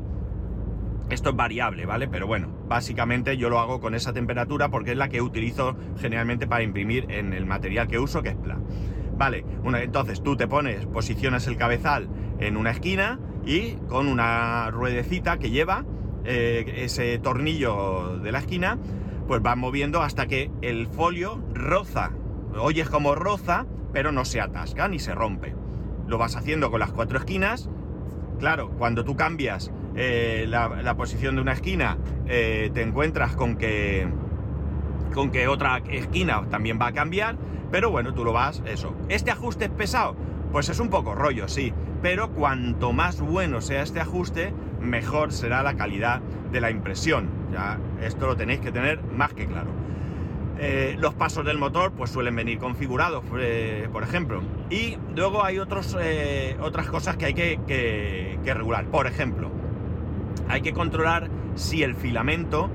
Esto 1.08 1.30
es 1.30 1.36
variable, 1.36 1.86
¿vale? 1.86 2.08
Pero 2.08 2.26
bueno, 2.26 2.48
básicamente 2.66 3.36
yo 3.36 3.48
lo 3.48 3.60
hago 3.60 3.80
con 3.80 3.94
esa 3.94 4.12
temperatura 4.12 4.68
porque 4.68 4.92
es 4.92 4.98
la 4.98 5.08
que 5.08 5.22
utilizo 5.22 5.76
generalmente 5.98 6.46
para 6.46 6.62
imprimir 6.62 7.06
en 7.10 7.32
el 7.32 7.46
material 7.46 7.88
que 7.88 7.98
uso, 7.98 8.22
que 8.22 8.30
es 8.30 8.36
PLA. 8.36 8.58
Vale, 9.16 9.44
entonces 9.64 10.22
tú 10.22 10.36
te 10.36 10.48
pones, 10.48 10.86
posicionas 10.86 11.46
el 11.46 11.56
cabezal 11.56 12.08
en 12.40 12.56
una 12.56 12.70
esquina 12.70 13.20
y 13.46 13.72
con 13.88 14.08
una 14.08 14.70
ruedecita 14.70 15.38
que 15.38 15.50
lleva 15.50 15.84
eh, 16.24 16.82
ese 16.84 17.18
tornillo 17.18 18.18
de 18.18 18.32
la 18.32 18.38
esquina, 18.38 18.78
pues 19.28 19.42
vas 19.42 19.56
moviendo 19.56 20.02
hasta 20.02 20.26
que 20.26 20.50
el 20.62 20.86
folio 20.86 21.42
roza. 21.52 22.10
Oyes 22.56 22.88
como 22.88 23.14
roza, 23.14 23.66
pero 23.92 24.10
no 24.10 24.24
se 24.24 24.40
atasca 24.40 24.88
ni 24.88 24.98
se 24.98 25.14
rompe. 25.14 25.54
Lo 26.06 26.18
vas 26.18 26.36
haciendo 26.36 26.70
con 26.70 26.80
las 26.80 26.92
cuatro 26.92 27.18
esquinas. 27.18 27.68
Claro, 28.38 28.70
cuando 28.70 29.04
tú 29.04 29.16
cambias 29.16 29.70
eh, 29.94 30.46
la, 30.48 30.96
posición 30.96 31.36
de 31.36 31.42
una 31.42 31.52
esquina, 31.52 31.98
eh, 32.26 32.70
te 32.74 32.82
encuentras 32.82 33.36
con 33.36 33.56
que, 33.56 34.08
con 35.12 35.30
que 35.30 35.46
otra 35.46 35.78
esquina 35.88 36.48
también 36.50 36.78
va 36.80 36.88
a 36.88 36.92
cambiar, 36.92 37.36
pero 37.74 37.90
bueno, 37.90 38.14
tú 38.14 38.24
lo 38.24 38.32
vas, 38.32 38.62
eso. 38.66 38.94
¿Este 39.08 39.32
ajuste 39.32 39.64
es 39.64 39.70
pesado? 39.72 40.14
Pues 40.52 40.68
es 40.68 40.78
un 40.78 40.90
poco 40.90 41.16
rollo, 41.16 41.48
sí, 41.48 41.74
pero 42.02 42.30
cuanto 42.30 42.92
más 42.92 43.20
bueno 43.20 43.60
sea 43.60 43.82
este 43.82 43.98
ajuste, 43.98 44.54
mejor 44.80 45.32
será 45.32 45.60
la 45.64 45.74
calidad 45.74 46.20
de 46.52 46.60
la 46.60 46.70
impresión. 46.70 47.28
Ya 47.52 47.80
esto 48.00 48.28
lo 48.28 48.36
tenéis 48.36 48.60
que 48.60 48.70
tener 48.70 49.02
más 49.02 49.34
que 49.34 49.48
claro. 49.48 49.70
Eh, 50.60 50.94
los 51.00 51.14
pasos 51.14 51.44
del 51.44 51.58
motor 51.58 51.90
pues 51.90 52.10
suelen 52.10 52.36
venir 52.36 52.60
configurados, 52.60 53.24
por 53.24 54.02
ejemplo. 54.04 54.40
Y 54.70 54.96
luego 55.16 55.44
hay 55.44 55.58
otros, 55.58 55.98
otras 56.60 56.86
cosas 56.86 57.16
que 57.16 57.24
hay 57.24 57.34
que 57.34 58.54
regular. 58.54 58.84
Por 58.84 59.08
ejemplo, 59.08 59.50
hay 60.48 60.60
que 60.60 60.72
controlar 60.72 61.28
si 61.56 61.82
el 61.82 61.96
filamento 61.96 62.70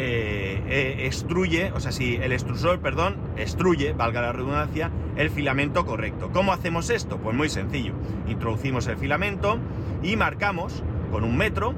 eh, 0.00 0.62
eh, 0.68 1.06
extruye, 1.06 1.72
o 1.72 1.80
sea, 1.80 1.90
si 1.90 2.14
el 2.14 2.30
extrusor, 2.30 2.78
perdón, 2.78 3.16
extruye, 3.36 3.94
valga 3.94 4.20
la 4.20 4.30
redundancia, 4.30 4.92
el 5.16 5.28
filamento 5.28 5.84
correcto. 5.84 6.30
¿Cómo 6.32 6.52
hacemos 6.52 6.88
esto? 6.88 7.18
Pues 7.18 7.36
muy 7.36 7.48
sencillo. 7.48 7.94
Introducimos 8.28 8.86
el 8.86 8.96
filamento 8.96 9.58
y 10.04 10.14
marcamos 10.14 10.84
con 11.10 11.24
un 11.24 11.36
metro, 11.36 11.74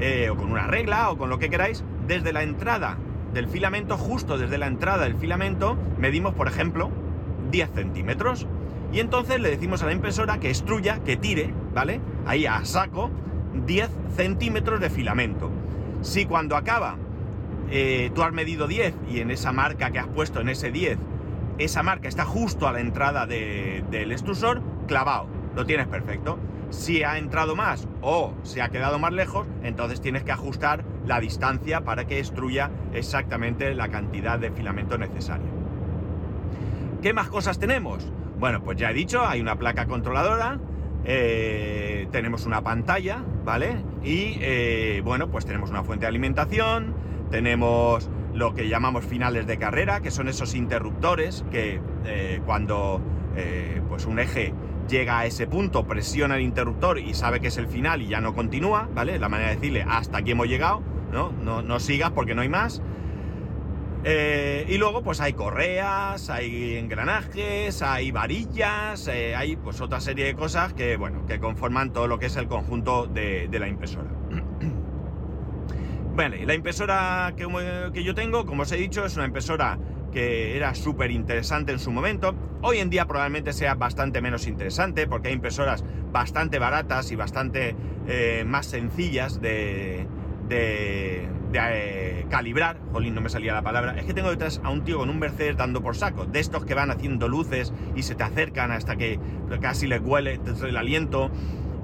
eh, 0.00 0.30
o 0.30 0.36
con 0.36 0.50
una 0.50 0.66
regla, 0.66 1.10
o 1.10 1.18
con 1.18 1.28
lo 1.28 1.38
que 1.38 1.50
queráis, 1.50 1.84
desde 2.06 2.32
la 2.32 2.42
entrada 2.42 2.96
del 3.34 3.48
filamento, 3.48 3.98
justo 3.98 4.38
desde 4.38 4.56
la 4.56 4.66
entrada 4.66 5.04
del 5.04 5.16
filamento, 5.16 5.76
medimos, 5.98 6.32
por 6.32 6.48
ejemplo, 6.48 6.90
10 7.50 7.70
centímetros. 7.74 8.46
Y 8.94 9.00
entonces 9.00 9.38
le 9.40 9.50
decimos 9.50 9.82
a 9.82 9.86
la 9.86 9.92
impresora 9.92 10.40
que 10.40 10.48
extruya, 10.48 11.00
que 11.04 11.18
tire, 11.18 11.52
¿vale? 11.74 12.00
Ahí 12.24 12.46
a 12.46 12.64
saco, 12.64 13.10
10 13.66 13.90
centímetros 14.16 14.80
de 14.80 14.88
filamento. 14.88 15.50
Si 16.00 16.24
cuando 16.24 16.56
acaba 16.56 16.96
eh, 17.74 18.10
tú 18.14 18.22
has 18.22 18.32
medido 18.32 18.68
10 18.68 18.94
y 19.10 19.20
en 19.20 19.30
esa 19.30 19.50
marca 19.50 19.90
que 19.90 19.98
has 19.98 20.06
puesto 20.06 20.40
en 20.40 20.50
ese 20.50 20.70
10, 20.70 20.98
esa 21.56 21.82
marca 21.82 22.06
está 22.06 22.26
justo 22.26 22.68
a 22.68 22.72
la 22.72 22.80
entrada 22.80 23.26
del 23.26 24.12
extrusor, 24.12 24.62
clavado, 24.86 25.26
lo 25.56 25.64
tienes 25.64 25.86
perfecto. 25.86 26.38
Si 26.68 27.02
ha 27.02 27.16
entrado 27.16 27.56
más 27.56 27.88
o 28.02 28.34
se 28.42 28.60
ha 28.60 28.68
quedado 28.68 28.98
más 28.98 29.12
lejos, 29.12 29.46
entonces 29.62 30.02
tienes 30.02 30.22
que 30.22 30.32
ajustar 30.32 30.84
la 31.06 31.18
distancia 31.18 31.82
para 31.82 32.06
que 32.06 32.18
extruya 32.18 32.70
exactamente 32.92 33.74
la 33.74 33.88
cantidad 33.88 34.38
de 34.38 34.50
filamento 34.50 34.98
necesaria. 34.98 35.50
¿Qué 37.00 37.14
más 37.14 37.28
cosas 37.28 37.58
tenemos? 37.58 38.06
Bueno, 38.38 38.62
pues 38.62 38.76
ya 38.76 38.90
he 38.90 38.94
dicho, 38.94 39.26
hay 39.26 39.40
una 39.40 39.56
placa 39.56 39.86
controladora, 39.86 40.58
eh, 41.04 42.06
tenemos 42.12 42.44
una 42.44 42.62
pantalla, 42.62 43.22
¿vale? 43.44 43.76
Y 44.02 44.36
eh, 44.40 45.00
bueno, 45.04 45.28
pues 45.30 45.46
tenemos 45.46 45.70
una 45.70 45.84
fuente 45.84 46.04
de 46.04 46.08
alimentación, 46.08 46.94
tenemos 47.32 48.08
lo 48.32 48.54
que 48.54 48.68
llamamos 48.68 49.04
finales 49.04 49.48
de 49.48 49.58
carrera, 49.58 50.00
que 50.00 50.12
son 50.12 50.28
esos 50.28 50.54
interruptores 50.54 51.44
que 51.50 51.80
eh, 52.06 52.40
cuando 52.46 53.02
pues 53.88 54.04
un 54.04 54.18
eje 54.18 54.52
llega 54.88 55.18
a 55.18 55.26
ese 55.26 55.46
punto, 55.46 55.86
presiona 55.86 56.36
el 56.36 56.42
interruptor 56.42 56.98
y 56.98 57.14
sabe 57.14 57.40
que 57.40 57.48
es 57.48 57.56
el 57.56 57.66
final 57.66 58.02
y 58.02 58.08
ya 58.08 58.20
no 58.20 58.34
continúa, 58.34 58.88
¿vale? 58.94 59.18
La 59.18 59.30
manera 59.30 59.50
de 59.50 59.56
decirle 59.56 59.86
hasta 59.88 60.18
aquí 60.18 60.32
hemos 60.32 60.48
llegado, 60.48 60.82
¿no? 61.10 61.32
No, 61.32 61.62
no 61.62 61.80
sigas 61.80 62.10
porque 62.10 62.34
no 62.34 62.42
hay 62.42 62.50
más. 62.50 62.82
Eh, 64.04 64.66
y 64.68 64.78
luego 64.78 65.02
pues 65.02 65.20
hay 65.20 65.32
correas, 65.32 66.28
hay 66.28 66.76
engranajes, 66.76 67.82
hay 67.82 68.10
varillas, 68.10 69.06
eh, 69.06 69.36
hay 69.36 69.54
pues 69.54 69.80
otra 69.80 70.00
serie 70.00 70.24
de 70.24 70.34
cosas 70.34 70.72
que 70.72 70.96
bueno, 70.96 71.24
que 71.26 71.38
conforman 71.38 71.92
todo 71.92 72.08
lo 72.08 72.18
que 72.18 72.26
es 72.26 72.36
el 72.36 72.48
conjunto 72.48 73.06
de, 73.06 73.48
la 73.52 73.68
impresora. 73.68 74.10
Vale, 76.14 76.46
la 76.46 76.54
impresora 76.54 77.34
que, 77.36 78.04
yo 78.04 78.14
tengo, 78.14 78.46
como 78.46 78.62
os 78.62 78.72
he 78.72 78.76
dicho, 78.76 79.04
es 79.04 79.16
una 79.16 79.26
impresora 79.26 79.78
que 80.12 80.56
era 80.56 80.74
súper 80.74 81.10
interesante 81.10 81.72
en 81.72 81.78
su 81.78 81.90
momento. 81.90 82.34
Hoy 82.60 82.78
en 82.78 82.90
día 82.90 83.06
probablemente 83.06 83.52
sea 83.52 83.74
bastante 83.74 84.20
menos 84.20 84.46
interesante 84.46 85.06
porque 85.06 85.28
hay 85.28 85.34
impresoras 85.34 85.84
bastante 86.12 86.58
baratas 86.58 87.10
y 87.12 87.16
bastante 87.16 87.74
eh, 88.06 88.44
más 88.46 88.66
sencillas 88.66 89.40
de, 89.40 90.06
de 90.48 91.28
de 91.52 91.60
eh, 91.60 92.26
calibrar, 92.30 92.78
jolín, 92.92 93.14
no 93.14 93.20
me 93.20 93.28
salía 93.28 93.52
la 93.52 93.62
palabra, 93.62 93.94
es 93.98 94.06
que 94.06 94.14
tengo 94.14 94.30
detrás 94.30 94.60
a 94.64 94.70
un 94.70 94.84
tío 94.84 94.98
con 94.98 95.10
un 95.10 95.18
Mercedes 95.18 95.56
dando 95.56 95.82
por 95.82 95.94
saco, 95.94 96.24
de 96.24 96.40
estos 96.40 96.64
que 96.64 96.74
van 96.74 96.90
haciendo 96.90 97.28
luces 97.28 97.72
y 97.94 98.02
se 98.02 98.14
te 98.14 98.24
acercan 98.24 98.72
hasta 98.72 98.96
que 98.96 99.20
casi 99.60 99.86
les 99.86 100.00
huele 100.00 100.40
el 100.66 100.76
aliento 100.76 101.30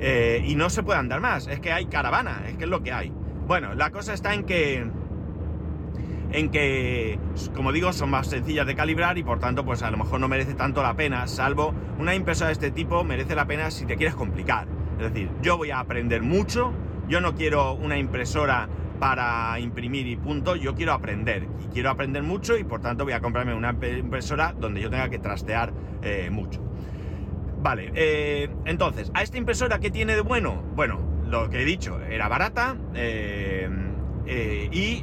eh, 0.01 0.43
y 0.47 0.55
no 0.55 0.71
se 0.71 0.83
puede 0.83 0.99
andar 0.99 1.21
más, 1.21 1.47
es 1.47 1.61
que 1.61 1.71
hay 1.71 1.87
caravana, 1.87 2.45
es 2.49 2.57
que 2.57 2.65
es 2.65 2.71
lo 2.71 2.83
que 2.83 2.93
hay. 2.93 3.13
Bueno, 3.49 3.75
la 3.75 3.91
cosa 3.91 4.13
está 4.13 4.35
en 4.35 4.45
que 4.45 4.87
en 6.31 6.51
que, 6.51 7.19
como 7.55 7.73
digo, 7.73 7.95
son 7.95 8.11
más 8.11 8.27
sencillas 8.27 8.67
de 8.67 8.75
calibrar 8.75 9.17
y 9.17 9.23
por 9.23 9.39
tanto, 9.39 9.65
pues 9.65 9.83
a 9.83 9.91
lo 9.91 9.97
mejor 9.97 10.21
no 10.21 10.29
merece 10.29 10.53
tanto 10.53 10.83
la 10.83 10.93
pena, 10.93 11.27
salvo 11.27 11.73
una 11.99 12.15
impresora 12.15 12.49
de 12.49 12.53
este 12.53 12.71
tipo 12.71 13.05
merece 13.05 13.35
la 13.35 13.47
pena 13.47 13.71
si 13.71 13.87
te 13.87 13.97
quieres 13.97 14.15
complicar. 14.15 14.69
Es 14.99 15.15
decir, 15.15 15.31
yo 15.41 15.57
voy 15.57 15.71
a 15.71 15.81
aprender 15.81 16.21
mucho, 16.21 16.75
yo 17.09 17.23
no 17.23 17.35
quiero 17.35 17.73
una 17.73 17.97
impresora 17.97 18.69
para 19.01 19.59
imprimir 19.61 20.07
y 20.09 20.17
punto, 20.17 20.55
yo 20.55 20.75
quiero 20.75 20.93
aprender 20.93 21.49
y 21.65 21.69
quiero 21.69 21.89
aprender 21.89 22.23
mucho 22.23 22.59
y 22.59 22.65
por 22.65 22.83
tanto 22.83 23.05
voy 23.05 23.15
a 23.15 23.21
comprarme 23.21 23.55
una 23.55 23.71
impresora 23.71 24.53
donde 24.53 24.83
yo 24.83 24.91
tenga 24.91 25.09
que 25.09 25.21
trastear 25.21 25.73
eh, 26.03 26.29
mucho. 26.31 26.61
Vale, 27.63 27.93
eh, 27.95 28.51
entonces, 28.67 29.11
¿a 29.15 29.23
esta 29.23 29.39
impresora 29.39 29.79
qué 29.79 29.91
tiene 29.91 30.17
de 30.17 30.21
bueno? 30.21 30.63
Bueno, 30.77 31.01
lo 31.29 31.49
que 31.51 31.63
he 31.63 31.65
dicho, 31.65 32.01
era 32.01 32.29
barata 32.29 32.77
eh, 32.95 33.69
y 34.27 35.03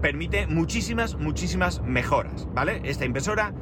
permite 0.00 0.48
muchísimas, 0.48 1.16
muchísimas 1.16 1.80
mejoras, 1.82 2.48
¿vale? 2.52 2.80
Esta 2.82 3.04
impresora 3.04 3.54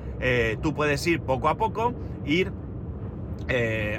tú 0.62 0.72
puedes 0.74 1.06
ir 1.06 1.20
poco 1.20 1.50
a 1.50 1.56
poco, 1.58 1.94
ir 2.24 2.50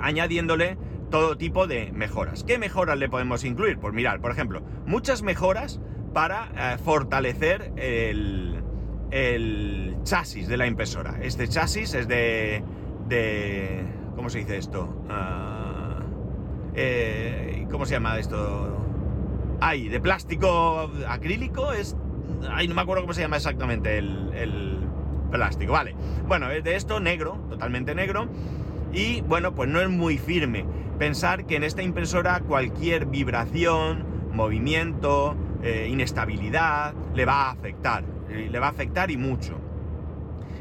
añadiéndole 0.01 0.77
todo 1.13 1.37
tipo 1.37 1.67
de 1.67 1.91
mejoras. 1.91 2.43
¿Qué 2.43 2.57
mejoras 2.57 2.97
le 2.97 3.07
podemos 3.07 3.43
incluir? 3.43 3.77
Pues 3.77 3.93
mirar, 3.93 4.19
por 4.19 4.31
ejemplo, 4.31 4.63
muchas 4.87 5.21
mejoras 5.21 5.79
para 6.11 6.49
eh, 6.55 6.77
fortalecer 6.83 7.71
el, 7.75 8.63
chasis 10.03 10.47
de 10.47 10.57
la 10.57 10.65
impresora. 10.65 11.19
Este 11.21 11.47
chasis 11.47 11.93
es 11.93 12.07
de... 12.07 12.63
de 13.07 13.85
¿Cómo 14.15 14.31
se 14.31 14.39
dice 14.39 14.57
esto? 14.57 15.05
Ah, 15.07 15.52
eh, 16.75 17.67
¿Cómo 17.71 17.85
se 17.85 17.93
llama 17.93 18.17
esto? 18.19 18.77
Ay, 19.59 19.89
de 19.89 19.99
plástico 19.99 20.91
acrílico 21.07 21.71
es... 21.73 21.95
Ay, 22.49 22.67
no 22.67 22.75
me 22.75 22.81
acuerdo 22.81 23.03
cómo 23.03 23.13
se 23.13 23.21
llama 23.21 23.37
exactamente 23.37 23.97
el, 23.97 24.79
plástico. 25.31 25.73
Vale. 25.73 25.95
Bueno, 26.27 26.51
es 26.51 26.63
de 26.63 26.75
esto 26.75 26.99
negro, 26.99 27.39
totalmente 27.49 27.95
negro. 27.95 28.27
Y 28.91 29.21
bueno, 29.21 29.55
pues 29.55 29.67
no 29.67 29.81
es 29.81 29.89
muy 29.89 30.19
firme 30.19 30.65
pensar 30.99 31.45
que 31.45 31.55
en 31.55 31.63
esta 31.63 31.81
impresora 31.81 32.39
cualquier 32.41 33.07
vibración, 33.07 34.05
movimiento, 34.31 35.35
eh, 35.63 35.87
inestabilidad 35.89 36.93
le 37.15 37.25
va 37.25 37.47
a 37.47 37.51
afectar, 37.51 38.03
le 38.29 38.59
va 38.59 38.67
a 38.67 38.69
afectar 38.69 39.09
y 39.09 39.17
mucho. 39.17 39.59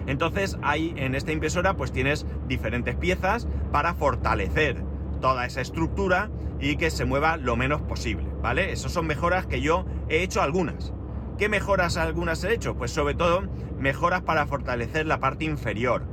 Entonces 0.07 0.57
hay 0.63 0.95
en 0.97 1.15
esta 1.15 1.33
impresora 1.33 1.77
pues 1.77 1.93
tienes 1.93 2.27
diferentes 2.49 2.97
piezas 2.97 3.47
para 3.71 3.95
fortalecer 3.95 4.83
toda 5.23 5.47
esa 5.47 5.63
estructura 5.63 6.31
y 6.61 6.77
que 6.77 6.91
se 6.91 7.07
mueva 7.07 7.39
lo 7.39 7.57
menos 7.57 7.81
posible, 7.81 8.29
¿vale? 8.43 8.73
Esas 8.73 8.93
son 8.93 9.07
mejoras 9.07 9.47
que 9.47 9.63
yo 9.63 9.87
he 10.11 10.23
hecho 10.23 10.43
algunas. 10.43 10.93
¿Qué 11.39 11.49
mejoras 11.49 11.97
algunas 11.97 12.45
he 12.45 12.53
hecho? 12.53 12.77
Pues 12.77 12.91
sobre 12.91 13.15
todo 13.15 13.45
mejoras 13.79 14.21
para 14.21 14.47
fortalecer 14.47 15.07
la 15.07 15.19
parte 15.19 15.47
inferior, 15.47 16.05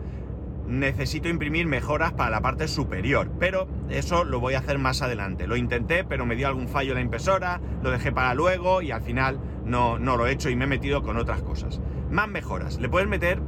necesito 0.65 1.27
imprimir 1.27 1.65
mejoras 1.65 2.13
para 2.13 2.29
la 2.29 2.41
parte 2.41 2.67
superior, 2.67 3.31
pero 3.39 3.67
eso 3.89 4.23
lo 4.23 4.39
voy 4.39 4.53
a 4.53 4.59
hacer 4.59 4.77
más 4.77 5.01
adelante. 5.01 5.47
Lo 5.47 5.57
intenté, 5.57 6.03
pero 6.03 6.25
me 6.25 6.35
dio 6.35 6.47
algún 6.47 6.67
fallo 6.67 6.93
la 6.93 7.01
impresora, 7.01 7.59
lo 7.83 7.91
dejé 7.91 8.11
para 8.11 8.33
luego 8.33 8.81
y 8.81 8.91
al 8.91 9.01
final 9.01 9.39
no, 9.65 9.99
no 9.99 10.15
lo 10.15 10.27
he 10.27 10.31
hecho 10.31 10.49
y 10.49 10.55
me 10.55 10.65
he 10.65 10.67
metido 10.67 11.03
con 11.03 11.17
otras 11.17 11.41
cosas. 11.41 11.81
Más 12.09 12.27
mejoras. 12.27 12.79
Le 12.79 12.89
puedes 12.89 13.09
meter 13.09 13.41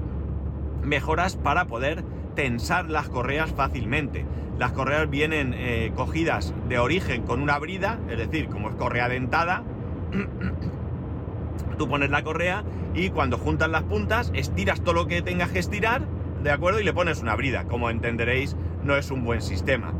mejoras 0.83 1.35
para 1.35 1.65
poder 1.65 2.03
tensar 2.35 2.89
las 2.89 3.09
correas 3.09 3.51
fácilmente. 3.51 4.25
Las 4.57 4.71
correas 4.71 5.09
vienen 5.09 5.53
eh, 5.55 5.91
cogidas 5.95 6.53
de 6.69 6.79
origen 6.79 7.23
con 7.23 7.41
una 7.41 7.57
brida, 7.57 7.99
es 8.09 8.17
decir, 8.17 8.47
como 8.47 8.69
es 8.69 8.75
correa 8.75 9.09
dentada, 9.09 9.63
Tú 11.77 11.87
pones 11.89 12.09
la 12.09 12.23
correa 12.23 12.63
y 12.93 13.09
cuando 13.09 13.37
juntas 13.37 13.69
las 13.69 13.83
puntas, 13.83 14.31
estiras 14.33 14.81
todo 14.81 14.93
lo 14.93 15.07
que 15.07 15.21
tengas 15.21 15.49
que 15.49 15.59
estirar, 15.59 16.03
¿de 16.43 16.51
acuerdo? 16.51 16.79
Y 16.79 16.83
le 16.83 16.93
pones 16.93 17.21
una 17.21 17.35
brida. 17.35 17.65
Como 17.65 17.89
entenderéis, 17.89 18.55
no 18.83 18.95
es 18.95 19.11
un 19.11 19.23
buen 19.23 19.41
sistema. 19.41 19.93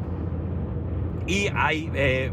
Y 1.28 1.48
hay 1.56 1.90
eh, 1.94 2.32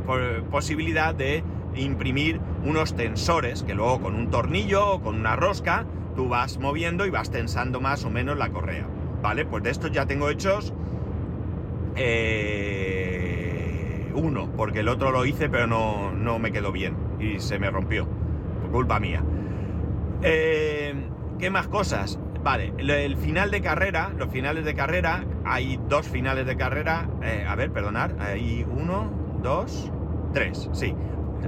posibilidad 0.50 1.14
de 1.14 1.44
imprimir 1.74 2.40
unos 2.64 2.96
tensores 2.96 3.62
que 3.62 3.74
luego 3.74 4.00
con 4.00 4.14
un 4.14 4.30
tornillo 4.30 4.94
o 4.94 5.00
con 5.00 5.14
una 5.14 5.36
rosca 5.36 5.86
tú 6.16 6.28
vas 6.28 6.58
moviendo 6.58 7.06
y 7.06 7.10
vas 7.10 7.30
tensando 7.30 7.80
más 7.80 8.04
o 8.04 8.10
menos 8.10 8.36
la 8.36 8.48
correa. 8.48 8.86
¿Vale? 9.22 9.44
Pues 9.44 9.62
de 9.62 9.70
estos 9.70 9.90
ya 9.90 10.06
tengo 10.06 10.30
hechos 10.30 10.72
eh, 12.00 13.28
uno, 14.14 14.50
porque 14.56 14.80
el 14.80 14.88
otro 14.88 15.10
lo 15.10 15.24
hice 15.26 15.48
pero 15.48 15.66
no, 15.66 16.12
no, 16.12 16.38
me 16.38 16.52
quedó 16.52 16.70
bien 16.72 16.94
y 17.18 17.40
se 17.40 17.58
me 17.58 17.70
rompió, 17.70 18.06
por 18.62 18.70
culpa 18.70 19.00
mía. 19.00 19.22
Eh, 20.22 20.94
¿Qué 21.38 21.50
más 21.50 21.68
cosas? 21.68 22.18
Vale, 22.42 22.72
el 22.78 23.16
final 23.16 23.50
de 23.50 23.60
carrera, 23.60 24.12
los 24.16 24.30
finales 24.30 24.64
de 24.64 24.74
carrera, 24.74 25.24
hay 25.44 25.78
dos 25.88 26.06
finales 26.06 26.46
de 26.46 26.56
carrera, 26.56 27.08
eh, 27.22 27.44
a 27.46 27.54
ver, 27.56 27.72
perdonar, 27.72 28.14
hay 28.20 28.64
uno, 28.70 29.10
dos, 29.42 29.90
tres, 30.32 30.68
sí, 30.72 30.94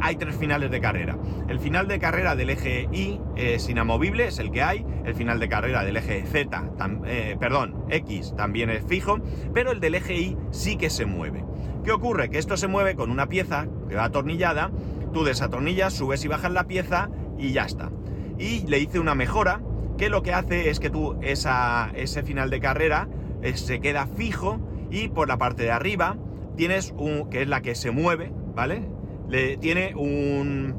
hay 0.01 0.17
tres 0.17 0.37
finales 0.37 0.71
de 0.71 0.81
carrera. 0.81 1.17
El 1.49 1.59
final 1.59 1.89
de 1.89 1.99
carrera 1.99 2.37
del 2.37 2.51
eje 2.51 2.89
Y 2.93 3.21
es 3.37 3.69
inamovible, 3.69 4.27
es 4.27 4.39
el 4.39 4.51
que 4.51 4.63
hay. 4.63 4.85
El 5.05 5.15
final 5.15 5.41
de 5.41 5.49
carrera 5.49 5.85
del 5.85 5.97
eje 5.97 6.25
Z, 6.25 6.71
eh, 7.07 7.37
perdón, 7.39 7.85
X 7.89 8.35
también 8.37 8.71
es 8.71 8.85
fijo, 8.85 9.19
pero 9.53 9.73
el 9.73 9.81
del 9.81 9.95
eje 9.95 10.17
Y 10.17 10.37
sí 10.51 10.77
que 10.77 10.91
se 10.91 11.07
mueve. 11.07 11.45
¿Qué 11.85 11.93
ocurre? 11.93 12.31
Que 12.31 12.39
esto 12.39 12.57
se 12.57 12.69
mueve 12.69 12.95
con 12.95 13.11
una 13.11 13.29
pieza 13.29 13.67
que 13.89 13.95
va 13.97 14.05
atornillada, 14.05 14.71
tú 15.13 15.25
desatornillas, 15.25 15.95
subes 15.95 16.25
y 16.25 16.29
bajas 16.29 16.53
la 16.53 16.65
pieza 16.65 17.11
y 17.39 17.53
ya 17.53 17.65
está. 17.65 17.91
Y 18.39 18.67
le 18.67 18.79
hice 18.79 19.01
una 19.01 19.15
mejora 19.15 19.61
que 19.97 20.09
lo 20.09 20.23
que 20.23 20.33
hace 20.33 20.71
es 20.71 20.81
que 20.81 20.91
tú 20.91 21.19
esa, 21.23 21.91
ese 21.95 22.23
final 22.23 22.51
de 22.51 22.61
carrera 22.61 23.09
eh, 23.43 23.57
se 23.57 23.81
queda 23.81 24.07
fijo 24.07 24.61
y 24.91 25.09
por 25.09 25.29
la 25.29 25.39
parte 25.39 25.63
de 25.63 25.71
arriba 25.71 26.17
tienes 26.57 26.95
un, 26.97 27.31
que 27.31 27.43
es 27.43 27.49
la 27.49 27.63
que 27.63 27.75
se 27.75 27.91
mueve, 27.91 28.33
¿vale? 28.55 28.83
Le 29.31 29.57
tiene 29.57 29.95
un, 29.95 30.75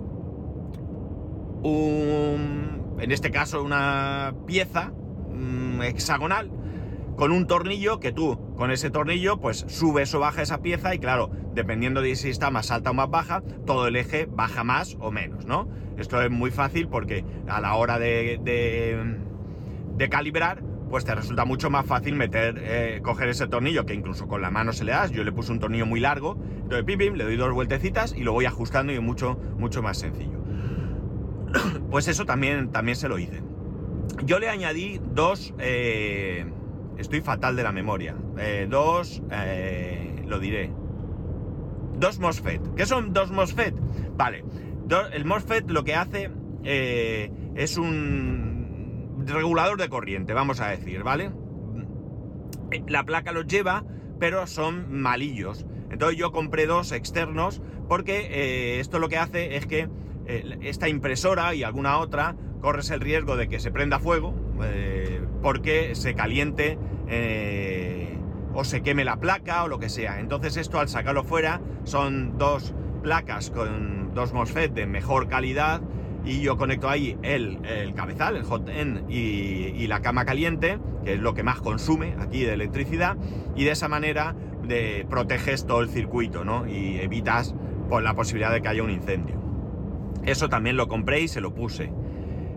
un, 1.63 2.97
en 2.99 3.11
este 3.11 3.31
caso 3.31 3.63
una 3.63 4.35
pieza 4.45 4.91
mm, 5.31 5.81
hexagonal 5.83 6.51
con 7.15 7.31
un 7.31 7.47
tornillo 7.47 7.99
que 7.99 8.11
tú 8.11 8.53
con 8.55 8.71
ese 8.71 8.89
tornillo 8.89 9.39
pues 9.39 9.65
subes 9.67 10.13
o 10.13 10.19
baja 10.19 10.41
esa 10.41 10.61
pieza 10.61 10.93
y 10.93 10.99
claro, 10.99 11.31
dependiendo 11.53 12.01
de 12.01 12.15
si 12.15 12.29
está 12.29 12.51
más 12.51 12.71
alta 12.71 12.91
o 12.91 12.93
más 12.93 13.09
baja, 13.09 13.41
todo 13.65 13.87
el 13.87 13.95
eje 13.95 14.27
baja 14.29 14.63
más 14.63 14.97
o 14.99 15.11
menos, 15.11 15.45
¿no? 15.45 15.69
Esto 15.97 16.21
es 16.21 16.29
muy 16.29 16.51
fácil 16.51 16.87
porque 16.87 17.23
a 17.47 17.61
la 17.61 17.75
hora 17.75 17.99
de, 17.99 18.39
de, 18.43 19.17
de 19.97 20.09
calibrar 20.09 20.61
pues 20.91 21.05
te 21.05 21.15
resulta 21.15 21.45
mucho 21.45 21.69
más 21.69 21.85
fácil 21.85 22.15
meter, 22.15 22.61
eh, 22.61 22.99
coger 23.01 23.29
ese 23.29 23.47
tornillo 23.47 23.85
que 23.85 23.93
incluso 23.93 24.27
con 24.27 24.41
la 24.41 24.51
mano 24.51 24.73
se 24.73 24.83
le 24.83 24.91
das. 24.91 25.11
Yo 25.11 25.23
le 25.23 25.31
puse 25.31 25.53
un 25.53 25.59
tornillo 25.59 25.85
muy 25.85 26.01
largo, 26.01 26.37
entonces 26.57 26.83
pim, 26.83 27.15
le 27.15 27.23
doy 27.23 27.37
dos 27.37 27.51
vueltecitas 27.53 28.13
y 28.15 28.23
lo 28.23 28.33
voy 28.33 28.45
ajustando 28.45 28.91
y 28.91 28.95
es 28.95 29.01
mucho, 29.01 29.39
mucho 29.57 29.81
más 29.81 29.97
sencillo. 29.97 30.39
Pues 31.89 32.07
eso 32.07 32.25
también, 32.25 32.71
también 32.71 32.95
se 32.95 33.09
lo 33.09 33.19
hice. 33.19 33.43
Yo 34.23 34.39
le 34.39 34.47
añadí 34.47 35.01
dos, 35.13 35.53
eh, 35.59 36.45
estoy 36.97 37.19
fatal 37.19 37.57
de 37.57 37.63
la 37.63 37.73
memoria, 37.73 38.15
eh, 38.37 38.65
dos, 38.69 39.21
lo 40.25 40.39
diré, 40.39 40.71
dos 41.99 42.19
MOSFET. 42.19 42.75
¿Qué 42.75 42.85
son 42.85 43.11
dos 43.11 43.31
MOSFET? 43.31 43.75
Vale, 44.15 44.45
el 45.11 45.25
MOSFET 45.25 45.69
lo 45.69 45.83
que 45.83 45.95
hace 45.95 46.31
es 46.63 47.77
un 47.77 48.50
regulador 49.25 49.77
de 49.77 49.89
corriente, 49.89 50.33
vamos 50.33 50.59
a 50.59 50.67
decir, 50.67 51.03
¿vale? 51.03 51.31
La 52.87 53.03
placa 53.03 53.31
los 53.31 53.47
lleva, 53.47 53.83
pero 54.19 54.47
son 54.47 55.01
malillos. 55.01 55.65
Entonces 55.89 56.17
yo 56.17 56.31
compré 56.31 56.67
dos 56.67 56.91
externos 56.91 57.61
porque 57.89 58.27
eh, 58.31 58.79
esto 58.79 58.99
lo 58.99 59.09
que 59.09 59.17
hace 59.17 59.57
es 59.57 59.65
que 59.65 59.89
eh, 60.25 60.57
esta 60.61 60.87
impresora 60.87 61.53
y 61.53 61.63
alguna 61.63 61.97
otra 61.97 62.35
corres 62.61 62.89
el 62.91 63.01
riesgo 63.01 63.35
de 63.35 63.49
que 63.49 63.59
se 63.59 63.71
prenda 63.71 63.99
fuego 63.99 64.33
eh, 64.63 65.21
porque 65.41 65.95
se 65.95 66.13
caliente 66.13 66.77
o 68.53 68.63
se 68.63 68.81
queme 68.81 69.03
la 69.03 69.19
placa 69.19 69.65
o 69.65 69.67
lo 69.67 69.79
que 69.79 69.89
sea. 69.89 70.21
Entonces 70.21 70.55
esto 70.55 70.79
al 70.79 70.87
sacarlo 70.87 71.25
fuera 71.25 71.59
son 71.83 72.37
dos 72.37 72.73
placas 73.03 73.49
con 73.49 74.13
dos 74.13 74.31
MOSFET 74.31 74.71
de 74.71 74.85
mejor 74.85 75.27
calidad 75.27 75.81
y 76.23 76.41
yo 76.41 76.57
conecto 76.57 76.89
ahí 76.89 77.17
el, 77.23 77.59
cabezal, 77.95 78.35
el 78.37 78.43
hot 78.43 78.69
end 78.69 79.09
y, 79.09 79.87
la 79.87 80.01
cama 80.01 80.25
caliente, 80.25 80.79
que 81.03 81.13
es 81.13 81.19
lo 81.19 81.33
que 81.33 81.43
más 81.43 81.59
consume 81.59 82.15
aquí 82.19 82.43
de 82.43 82.53
electricidad, 82.53 83.17
y 83.55 83.65
de 83.65 83.71
esa 83.71 83.87
manera 83.87 84.35
de, 84.63 85.05
proteges 85.09 85.65
todo 85.65 85.81
el 85.81 85.89
circuito, 85.89 86.45
¿no? 86.45 86.67
Y 86.67 86.99
evitas 86.99 87.53
por 87.89 88.03
la 88.03 88.13
posibilidad 88.13 88.53
de 88.53 88.61
que 88.61 88.67
haya 88.67 88.83
un 88.83 88.91
incendio. 88.91 89.41
Eso 90.23 90.47
también 90.47 90.77
lo 90.77 90.87
compré 90.87 91.21
y 91.21 91.27
se 91.27 91.41
lo 91.41 91.53
puse. 91.53 91.91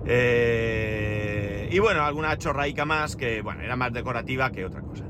Eh, 0.07 1.69
y 1.73 1.79
bueno, 1.79 2.05
alguna 2.05 2.37
chorraica 2.37 2.85
más 2.85 3.17
que, 3.17 3.41
bueno, 3.41 3.63
era 3.63 3.75
más 3.75 3.93
decorativa 3.93 4.53
que 4.53 4.65
otra 4.65 4.83
cosa. 4.83 5.05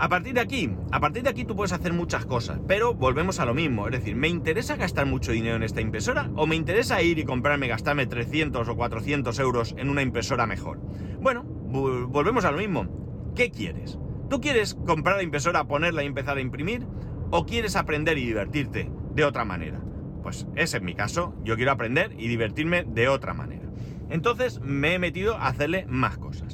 A 0.00 0.08
partir 0.08 0.32
de 0.32 0.40
aquí, 0.40 0.70
a 0.92 0.98
partir 0.98 1.24
de 1.24 1.28
aquí 1.28 1.44
tú 1.44 1.54
puedes 1.54 1.74
hacer 1.74 1.92
muchas 1.92 2.24
cosas, 2.24 2.58
pero 2.66 2.94
volvemos 2.94 3.38
a 3.38 3.44
lo 3.44 3.52
mismo, 3.52 3.86
es 3.86 3.92
decir, 3.92 4.16
¿me 4.16 4.28
interesa 4.28 4.76
gastar 4.76 5.04
mucho 5.04 5.32
dinero 5.32 5.56
en 5.56 5.62
esta 5.62 5.82
impresora 5.82 6.30
o 6.36 6.46
me 6.46 6.56
interesa 6.56 7.02
ir 7.02 7.18
y 7.18 7.24
comprarme, 7.24 7.68
gastarme 7.68 8.06
300 8.06 8.66
o 8.66 8.76
400 8.76 9.38
euros 9.40 9.74
en 9.76 9.90
una 9.90 10.00
impresora 10.00 10.46
mejor? 10.46 10.78
Bueno, 11.20 11.42
volvemos 11.44 12.46
a 12.46 12.50
lo 12.50 12.56
mismo. 12.56 13.32
¿Qué 13.36 13.50
quieres? 13.50 13.98
¿Tú 14.30 14.40
quieres 14.40 14.72
comprar 14.72 15.16
la 15.16 15.22
impresora, 15.22 15.64
ponerla 15.64 16.02
y 16.02 16.06
empezar 16.06 16.38
a 16.38 16.40
imprimir? 16.40 16.86
¿O 17.30 17.44
quieres 17.44 17.76
aprender 17.76 18.16
y 18.16 18.24
divertirte 18.24 18.90
de 19.14 19.24
otra 19.26 19.44
manera? 19.44 19.82
Pues 20.22 20.46
ese 20.56 20.78
es 20.78 20.82
mi 20.82 20.94
caso, 20.94 21.34
yo 21.44 21.56
quiero 21.56 21.72
aprender 21.72 22.14
y 22.18 22.26
divertirme 22.26 22.84
de 22.84 23.08
otra 23.08 23.34
manera. 23.34 23.68
Entonces 24.08 24.60
me 24.62 24.94
he 24.94 24.98
metido 24.98 25.36
a 25.36 25.48
hacerle 25.48 25.84
más 25.90 26.16
cosas. 26.16 26.49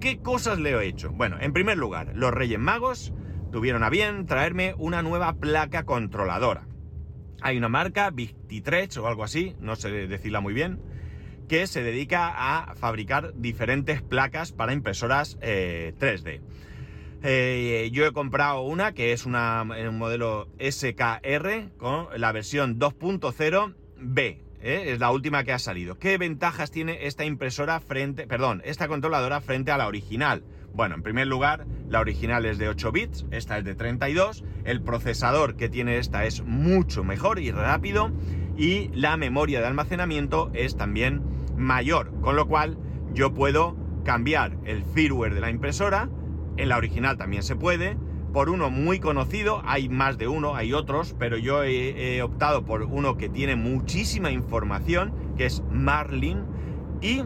¿Qué 0.00 0.18
cosas 0.20 0.60
le 0.60 0.70
he 0.70 0.86
hecho? 0.86 1.10
Bueno, 1.10 1.38
en 1.40 1.52
primer 1.52 1.76
lugar, 1.76 2.12
los 2.14 2.32
Reyes 2.32 2.60
Magos 2.60 3.12
tuvieron 3.50 3.82
a 3.82 3.90
bien 3.90 4.26
traerme 4.26 4.74
una 4.78 5.02
nueva 5.02 5.32
placa 5.34 5.84
controladora. 5.84 6.68
Hay 7.40 7.56
una 7.56 7.68
marca, 7.68 8.10
Victitrex 8.10 8.96
o 8.98 9.08
algo 9.08 9.24
así, 9.24 9.56
no 9.58 9.74
sé 9.74 9.90
decirla 9.90 10.40
muy 10.40 10.54
bien, 10.54 10.80
que 11.48 11.66
se 11.66 11.82
dedica 11.82 12.32
a 12.32 12.76
fabricar 12.76 13.32
diferentes 13.34 14.00
placas 14.00 14.52
para 14.52 14.72
impresoras 14.72 15.36
3D. 15.40 16.28
Eh, 16.28 16.42
eh, 17.22 17.90
yo 17.90 18.06
he 18.06 18.12
comprado 18.12 18.60
una 18.60 18.92
que 18.92 19.12
es 19.12 19.26
una, 19.26 19.62
un 19.62 19.98
modelo 19.98 20.48
SKR 20.60 21.76
con 21.76 22.06
la 22.16 22.30
versión 22.30 22.78
2.0B, 22.78 24.38
¿eh? 24.60 24.84
es 24.92 24.98
la 24.98 25.10
última 25.10 25.44
que 25.44 25.52
ha 25.52 25.58
salido. 25.58 25.98
¿Qué 25.98 26.18
ventajas 26.18 26.70
tiene 26.70 27.06
esta 27.06 27.24
impresora 27.24 27.80
frente, 27.80 28.26
perdón, 28.26 28.62
esta 28.64 28.88
controladora 28.88 29.40
frente 29.40 29.70
a 29.70 29.78
la 29.78 29.86
original? 29.86 30.44
Bueno, 30.72 30.94
en 30.94 31.02
primer 31.02 31.26
lugar, 31.26 31.66
la 31.88 32.00
original 32.00 32.44
es 32.44 32.58
de 32.58 32.68
8 32.68 32.92
bits, 32.92 33.26
esta 33.30 33.58
es 33.58 33.64
de 33.64 33.74
32, 33.74 34.44
el 34.64 34.82
procesador 34.82 35.56
que 35.56 35.68
tiene 35.68 35.98
esta 35.98 36.24
es 36.24 36.42
mucho 36.42 37.04
mejor 37.04 37.38
y 37.40 37.50
rápido 37.50 38.12
y 38.56 38.88
la 38.94 39.16
memoria 39.16 39.60
de 39.60 39.66
almacenamiento 39.66 40.50
es 40.54 40.76
también 40.76 41.22
mayor, 41.56 42.12
con 42.20 42.36
lo 42.36 42.46
cual 42.46 42.78
yo 43.12 43.34
puedo 43.34 43.76
cambiar 44.04 44.56
el 44.64 44.84
firmware 44.84 45.34
de 45.34 45.40
la 45.40 45.50
impresora, 45.50 46.08
en 46.56 46.68
la 46.68 46.76
original 46.76 47.16
también 47.16 47.42
se 47.42 47.56
puede, 47.56 47.96
por 48.32 48.50
uno 48.50 48.70
muy 48.70 49.00
conocido, 49.00 49.62
hay 49.64 49.88
más 49.88 50.18
de 50.18 50.28
uno, 50.28 50.54
hay 50.54 50.72
otros, 50.72 51.14
pero 51.18 51.38
yo 51.38 51.64
he, 51.64 52.20
optado 52.22 52.64
por 52.64 52.82
uno 52.82 53.16
que 53.16 53.28
tiene 53.28 53.56
muchísima 53.56 54.30
información, 54.30 55.12
que 55.36 55.46
es 55.46 55.62
Marlin, 55.70 56.44
y 57.00 57.22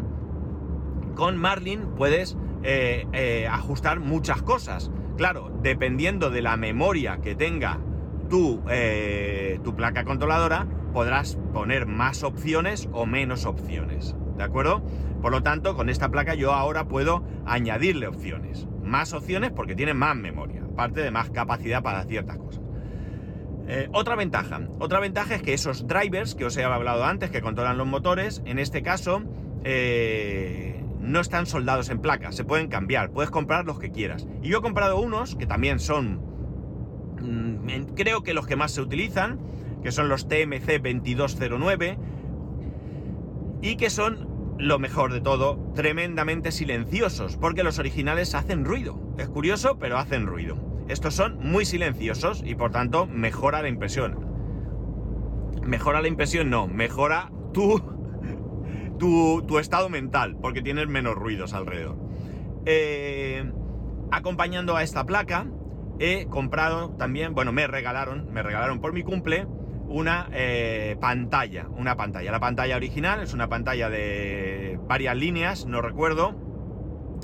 con 1.14 1.36
Marlin 1.36 1.88
puedes 1.96 2.36
eh, 2.62 3.06
eh, 3.12 3.48
ajustar 3.50 4.00
muchas 4.00 4.42
cosas. 4.42 4.90
Claro, 5.16 5.52
dependiendo 5.62 6.30
de 6.30 6.42
la 6.42 6.56
memoria 6.56 7.18
que 7.20 7.34
tenga 7.34 7.78
tu, 8.30 8.62
eh, 8.70 9.60
tu 9.64 9.74
placa 9.74 10.04
controladora, 10.04 10.66
podrás 10.92 11.38
poner 11.52 11.86
más 11.86 12.22
opciones 12.22 12.88
o 12.92 13.06
menos 13.06 13.44
opciones. 13.44 14.14
¿De 14.36 14.44
acuerdo? 14.44 14.82
Por 15.20 15.32
lo 15.32 15.42
tanto, 15.42 15.76
con 15.76 15.88
esta 15.88 16.10
placa 16.10 16.34
yo 16.34 16.52
ahora 16.52 16.88
puedo 16.88 17.24
añadirle 17.44 18.06
opciones. 18.06 18.66
Más 18.82 19.12
opciones 19.12 19.50
porque 19.50 19.74
tiene 19.74 19.94
más 19.94 20.16
memoria 20.16 20.61
parte 20.72 21.00
de 21.00 21.10
más 21.10 21.30
capacidad 21.30 21.82
para 21.82 22.04
ciertas 22.04 22.38
cosas. 22.38 22.62
Eh, 23.68 23.88
otra 23.92 24.16
ventaja, 24.16 24.60
otra 24.80 24.98
ventaja 24.98 25.36
es 25.36 25.42
que 25.42 25.54
esos 25.54 25.86
drivers 25.86 26.34
que 26.34 26.44
os 26.44 26.56
he 26.56 26.64
hablado 26.64 27.04
antes, 27.04 27.30
que 27.30 27.40
controlan 27.40 27.78
los 27.78 27.86
motores, 27.86 28.42
en 28.44 28.58
este 28.58 28.82
caso 28.82 29.22
eh, 29.64 30.84
no 31.00 31.20
están 31.20 31.46
soldados 31.46 31.88
en 31.90 32.00
placa, 32.00 32.32
se 32.32 32.44
pueden 32.44 32.68
cambiar, 32.68 33.10
puedes 33.10 33.30
comprar 33.30 33.64
los 33.64 33.78
que 33.78 33.90
quieras. 33.90 34.26
Y 34.42 34.48
yo 34.48 34.58
he 34.58 34.62
comprado 34.62 35.00
unos 35.00 35.36
que 35.36 35.46
también 35.46 35.78
son, 35.78 36.20
mm, 37.20 37.94
creo 37.94 38.22
que 38.22 38.34
los 38.34 38.46
que 38.46 38.56
más 38.56 38.72
se 38.72 38.80
utilizan, 38.80 39.38
que 39.82 39.92
son 39.92 40.08
los 40.08 40.28
TMC 40.28 40.78
2209, 40.78 41.98
y 43.60 43.76
que 43.76 43.90
son 43.90 44.31
lo 44.58 44.78
mejor 44.78 45.12
de 45.12 45.20
todo, 45.20 45.72
tremendamente 45.74 46.52
silenciosos, 46.52 47.36
porque 47.36 47.62
los 47.62 47.78
originales 47.78 48.34
hacen 48.34 48.64
ruido. 48.64 49.00
Es 49.18 49.28
curioso, 49.28 49.78
pero 49.78 49.98
hacen 49.98 50.26
ruido. 50.26 50.56
Estos 50.88 51.14
son 51.14 51.38
muy 51.38 51.64
silenciosos 51.64 52.42
y 52.44 52.54
por 52.54 52.70
tanto 52.70 53.06
mejora 53.06 53.62
la 53.62 53.68
impresión. 53.68 54.26
Mejora 55.64 56.02
la 56.02 56.08
impresión, 56.08 56.50
no, 56.50 56.66
mejora 56.66 57.30
tu, 57.52 57.80
tu, 58.98 59.42
tu 59.46 59.58
estado 59.58 59.88
mental, 59.88 60.36
porque 60.40 60.62
tienes 60.62 60.88
menos 60.88 61.14
ruidos 61.14 61.54
alrededor. 61.54 61.96
Eh, 62.66 63.50
acompañando 64.10 64.76
a 64.76 64.82
esta 64.82 65.04
placa, 65.04 65.46
he 65.98 66.26
comprado 66.26 66.90
también, 66.90 67.34
bueno, 67.34 67.52
me 67.52 67.66
regalaron, 67.66 68.32
me 68.32 68.42
regalaron 68.42 68.80
por 68.80 68.92
mi 68.92 69.02
cumple 69.02 69.46
una 69.92 70.28
eh, 70.32 70.96
pantalla, 71.00 71.66
una 71.76 71.96
pantalla. 71.96 72.32
La 72.32 72.40
pantalla 72.40 72.76
original 72.76 73.20
es 73.20 73.34
una 73.34 73.48
pantalla 73.48 73.90
de 73.90 74.78
varias 74.88 75.16
líneas, 75.16 75.66
no 75.66 75.82
recuerdo, 75.82 76.34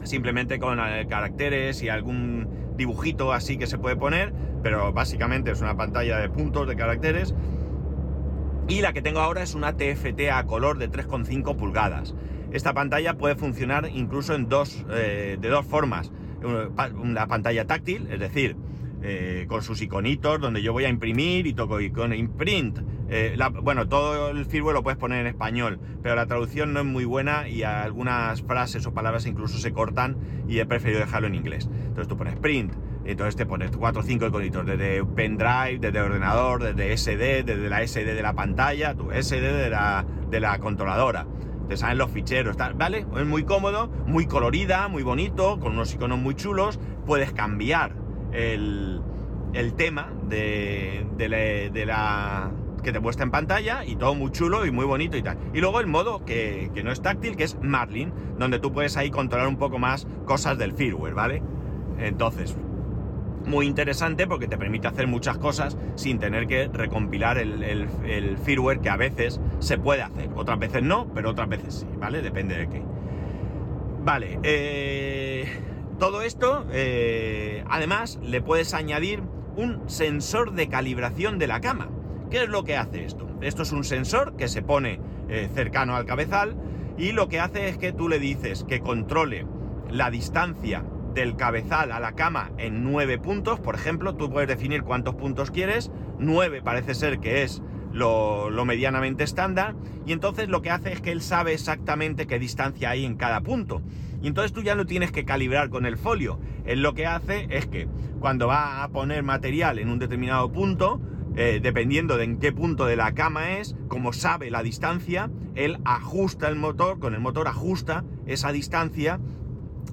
simplemente 0.04 0.58
con 0.58 0.78
eh, 0.78 1.06
caracteres 1.08 1.82
y 1.82 1.88
algún 1.88 2.74
dibujito 2.76 3.32
así 3.32 3.56
que 3.56 3.66
se 3.66 3.78
puede 3.78 3.96
poner, 3.96 4.32
pero 4.62 4.92
básicamente 4.92 5.50
es 5.50 5.60
una 5.60 5.76
pantalla 5.76 6.18
de 6.18 6.28
puntos 6.28 6.68
de 6.68 6.76
caracteres. 6.76 7.34
Y 8.68 8.82
la 8.82 8.92
que 8.92 9.00
tengo 9.00 9.20
ahora 9.20 9.42
es 9.42 9.54
una 9.54 9.76
TFT 9.76 10.30
a 10.30 10.44
color 10.44 10.76
de 10.76 10.90
3,5 10.90 11.56
pulgadas. 11.56 12.14
Esta 12.52 12.74
pantalla 12.74 13.14
puede 13.14 13.34
funcionar 13.34 13.88
incluso 13.92 14.34
en 14.34 14.48
dos, 14.48 14.84
eh, 14.90 15.38
de 15.40 15.48
dos 15.48 15.64
formas. 15.64 16.12
Una 16.42 17.26
pantalla 17.26 17.66
táctil, 17.66 18.06
es 18.12 18.20
decir, 18.20 18.56
eh, 19.02 19.46
con 19.48 19.62
sus 19.62 19.80
iconitos, 19.80 20.40
donde 20.40 20.60
yo 20.62 20.72
voy 20.72 20.84
a 20.84 20.88
imprimir 20.88 21.46
y 21.46 21.54
toco 21.54 21.80
icono 21.80 22.14
imprint. 22.14 22.80
Eh, 23.08 23.36
bueno, 23.62 23.88
todo 23.88 24.30
el 24.30 24.44
firmware 24.44 24.74
lo 24.74 24.82
puedes 24.82 24.98
poner 24.98 25.20
en 25.20 25.28
español, 25.28 25.80
pero 26.02 26.16
la 26.16 26.26
traducción 26.26 26.72
no 26.72 26.80
es 26.80 26.86
muy 26.86 27.04
buena 27.04 27.48
y 27.48 27.62
algunas 27.62 28.42
frases 28.42 28.84
o 28.86 28.92
palabras 28.92 29.26
incluso 29.26 29.58
se 29.58 29.72
cortan 29.72 30.16
y 30.48 30.58
he 30.58 30.66
preferido 30.66 31.00
dejarlo 31.00 31.28
en 31.28 31.36
inglés. 31.36 31.68
Entonces 31.72 32.08
tú 32.08 32.16
pones 32.16 32.36
print, 32.36 32.74
entonces 33.04 33.36
te 33.36 33.46
pones 33.46 33.70
4 33.70 34.00
o 34.00 34.04
5 34.04 34.26
iconitos, 34.26 34.66
desde 34.66 35.04
pendrive, 35.04 35.78
desde 35.80 36.00
ordenador, 36.00 36.62
desde 36.62 36.96
SD, 36.96 37.44
desde 37.44 37.68
la 37.70 37.86
SD 37.86 38.14
de 38.14 38.22
la 38.22 38.34
pantalla, 38.34 38.94
tu 38.94 39.10
SD 39.10 39.40
de 39.40 39.70
la, 39.70 40.04
de 40.28 40.40
la 40.40 40.58
controladora. 40.58 41.26
Te 41.68 41.76
salen 41.76 41.98
los 41.98 42.10
ficheros, 42.10 42.56
¿vale? 42.56 43.06
Es 43.16 43.26
muy 43.26 43.44
cómodo, 43.44 43.88
muy 44.06 44.26
colorida, 44.26 44.88
muy 44.88 45.02
bonito, 45.02 45.60
con 45.60 45.72
unos 45.72 45.94
iconos 45.94 46.18
muy 46.18 46.34
chulos. 46.34 46.80
Puedes 47.06 47.32
cambiar 47.32 47.94
el, 48.32 49.02
tema 49.76 50.12
de, 50.28 51.06
la, 51.86 52.50
que 52.82 52.92
te 52.92 53.00
muestra 53.00 53.24
en 53.24 53.30
pantalla 53.30 53.84
y 53.84 53.96
todo 53.96 54.14
muy 54.14 54.30
chulo 54.30 54.66
y 54.66 54.70
muy 54.70 54.84
bonito 54.84 55.16
y 55.16 55.22
tal. 55.22 55.38
Y 55.52 55.60
luego 55.60 55.80
el 55.80 55.86
modo 55.86 56.24
que, 56.24 56.70
no 56.84 56.92
es 56.92 57.02
táctil, 57.02 57.36
que 57.36 57.44
es 57.44 57.58
Marlin, 57.60 58.12
donde 58.38 58.58
tú 58.58 58.72
puedes 58.72 58.96
ahí 58.96 59.10
controlar 59.10 59.48
un 59.48 59.56
poco 59.56 59.78
más 59.78 60.06
cosas 60.24 60.58
del 60.58 60.72
firmware, 60.72 61.14
¿vale? 61.14 61.42
Entonces, 61.98 62.56
muy 63.46 63.66
interesante 63.66 64.26
porque 64.26 64.46
te 64.46 64.58
permite 64.58 64.88
hacer 64.88 65.06
muchas 65.06 65.38
cosas 65.38 65.76
sin 65.94 66.18
tener 66.18 66.46
que 66.46 66.68
recompilar 66.68 67.38
el, 67.38 67.88
firmware 68.44 68.80
que 68.80 68.90
a 68.90 68.96
veces 68.96 69.40
se 69.58 69.78
puede 69.78 70.02
hacer. 70.02 70.30
Otras 70.34 70.58
veces 70.58 70.82
no, 70.82 71.08
pero 71.14 71.30
otras 71.30 71.48
veces 71.48 71.74
sí, 71.74 71.86
¿vale? 71.98 72.22
Depende 72.22 72.56
de 72.56 72.68
qué. 72.68 72.82
Vale, 74.04 74.38
eh 74.42 75.46
todo 75.98 76.22
esto, 76.22 76.64
eh, 76.72 77.64
además, 77.68 78.18
le 78.22 78.40
puedes 78.40 78.72
añadir 78.74 79.22
un 79.56 79.88
sensor 79.88 80.52
de 80.52 80.68
calibración 80.68 81.38
de 81.38 81.48
la 81.48 81.60
cama. 81.60 81.88
¿Qué 82.30 82.44
es 82.44 82.48
lo 82.48 82.64
que 82.64 82.76
hace 82.76 83.04
esto? 83.04 83.28
Esto 83.40 83.62
es 83.62 83.72
un 83.72 83.84
sensor 83.84 84.36
que 84.36 84.48
se 84.48 84.62
pone 84.62 85.00
eh, 85.28 85.48
cercano 85.54 85.96
al 85.96 86.06
cabezal 86.06 86.56
y 86.96 87.12
lo 87.12 87.28
que 87.28 87.40
hace 87.40 87.68
es 87.68 87.78
que 87.78 87.92
tú 87.92 88.08
le 88.08 88.18
dices 88.18 88.64
que 88.64 88.80
controle 88.80 89.46
la 89.90 90.10
distancia 90.10 90.84
del 91.14 91.36
cabezal 91.36 91.90
a 91.90 92.00
la 92.00 92.12
cama 92.12 92.52
en 92.58 92.84
9 92.84 93.18
puntos, 93.18 93.58
por 93.58 93.74
ejemplo, 93.74 94.14
tú 94.14 94.30
puedes 94.30 94.48
definir 94.48 94.82
cuántos 94.82 95.14
puntos 95.16 95.50
quieres, 95.50 95.90
9 96.18 96.62
parece 96.62 96.94
ser 96.94 97.18
que 97.18 97.42
es 97.42 97.62
lo, 97.98 98.64
medianamente 98.64 99.24
estándar, 99.24 99.74
y 100.06 100.12
entonces 100.12 100.48
lo 100.48 100.62
que 100.62 100.70
hace 100.70 100.92
es 100.92 101.00
que 101.00 101.12
él 101.12 101.20
sabe 101.20 101.52
exactamente 101.52 102.26
qué 102.26 102.38
distancia 102.38 102.90
hay 102.90 103.04
en 103.04 103.16
cada 103.16 103.40
punto. 103.40 103.82
Y 104.22 104.28
entonces 104.28 104.52
tú 104.52 104.62
ya 104.62 104.74
no 104.74 104.86
tienes 104.86 105.12
que 105.12 105.24
calibrar 105.24 105.68
con 105.68 105.86
el 105.86 105.96
folio. 105.96 106.40
Él 106.64 106.82
lo 106.82 106.94
que 106.94 107.06
hace 107.06 107.46
es 107.50 107.66
que 107.66 107.88
cuando 108.18 108.48
va 108.48 108.82
a 108.82 108.88
poner 108.88 109.22
material 109.22 109.78
en 109.78 109.88
un 109.88 109.98
determinado 109.98 110.50
punto, 110.50 111.00
eh, 111.36 111.60
dependiendo 111.62 112.16
de 112.16 112.24
en 112.24 112.38
qué 112.38 112.52
punto 112.52 112.86
de 112.86 112.96
la 112.96 113.12
cama 113.12 113.58
es, 113.58 113.76
como 113.86 114.12
sabe 114.12 114.50
la 114.50 114.62
distancia, 114.62 115.30
él 115.54 115.78
ajusta 115.84 116.48
el 116.48 116.56
motor, 116.56 116.98
con 116.98 117.14
el 117.14 117.20
motor 117.20 117.46
ajusta 117.46 118.04
esa 118.26 118.50
distancia 118.50 119.20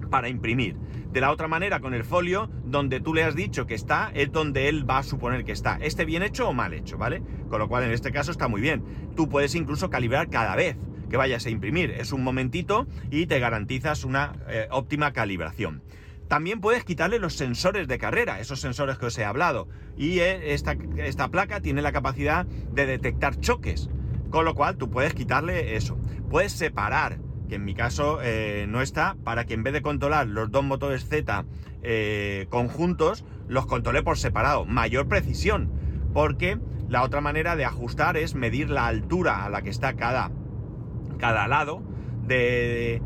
para 0.10 0.30
imprimir. 0.30 0.76
De 1.16 1.22
la 1.22 1.32
otra 1.32 1.48
manera, 1.48 1.80
con 1.80 1.94
el 1.94 2.04
folio, 2.04 2.50
donde 2.66 3.00
tú 3.00 3.14
le 3.14 3.24
has 3.24 3.38
dicho 3.38 3.66
que 3.66 3.74
está, 3.74 4.12
es 4.14 4.34
donde 4.34 4.68
él 4.68 4.88
va 4.88 4.98
a 4.98 5.04
suponer 5.04 5.46
que 5.46 5.54
está. 5.54 5.78
Esté 5.78 6.04
bien 6.04 6.24
hecho 6.24 6.50
o 6.50 6.54
mal 6.54 6.74
hecho, 6.74 6.98
¿vale? 6.98 7.24
Con 7.48 7.60
lo 7.60 7.70
cual, 7.70 7.86
en 7.86 7.92
este 7.92 8.12
caso 8.12 8.32
está 8.32 8.50
muy 8.50 8.60
bien. 8.60 8.84
Tú 9.16 9.30
puedes 9.30 9.56
incluso 9.56 9.90
calibrar 9.90 10.30
cada 10.30 10.58
vez 10.58 10.76
que 11.10 11.16
vayas 11.16 11.46
a 11.46 11.50
imprimir. 11.50 11.92
Es 11.92 12.12
un 12.12 12.22
momentito 12.22 12.86
y 13.12 13.28
te 13.28 13.40
garantizas 13.40 14.04
una 14.04 14.34
eh, 14.50 14.68
óptima 14.72 15.14
calibración. 15.14 15.84
También 16.28 16.60
puedes 16.60 16.84
quitarle 16.84 17.18
los 17.18 17.36
sensores 17.36 17.88
de 17.88 17.98
carrera, 17.98 18.42
esos 18.42 18.60
sensores 18.60 18.98
que 18.98 19.06
os 19.06 19.18
he 19.18 19.24
hablado. 19.24 19.70
Y 19.96 20.20
eh, 20.20 20.54
esta, 20.54 20.76
esta 20.98 21.30
placa 21.30 21.62
tiene 21.62 21.82
la 21.82 21.94
capacidad 21.94 22.46
de 22.46 22.86
detectar 22.86 23.40
choques. 23.40 23.90
Con 24.32 24.44
lo 24.44 24.54
cual 24.54 24.76
tú 24.76 24.90
puedes 24.90 25.14
quitarle 25.14 25.78
eso. 25.78 25.98
Puedes 26.30 26.52
separar, 26.52 27.20
que 27.48 27.56
en 27.56 27.66
mi 27.66 27.76
caso 27.76 28.20
eh, 28.22 28.66
no 28.68 28.82
está, 28.82 29.16
para 29.24 29.46
que 29.46 29.54
en 29.54 29.64
vez 29.64 29.74
de 29.74 29.82
controlar 29.82 30.28
los 30.28 30.52
dos 30.52 30.64
motores 30.64 31.08
Z 31.08 31.46
conjuntos, 32.50 33.26
los 33.48 33.68
controle 33.68 34.02
por 34.02 34.18
separado. 34.18 34.66
Mayor 34.66 35.08
precisión. 35.08 35.72
Porque 36.14 36.58
la 36.90 37.04
otra 37.04 37.22
manera 37.22 37.56
de 37.56 37.66
ajustar 37.66 38.18
es 38.18 38.34
medir 38.34 38.72
la 38.72 38.88
altura 38.88 39.46
a 39.46 39.50
la 39.50 39.62
que 39.62 39.70
está 39.70 39.96
cada 39.96 40.32
cada 41.18 41.48
lado 41.48 41.84
de, 42.24 43.02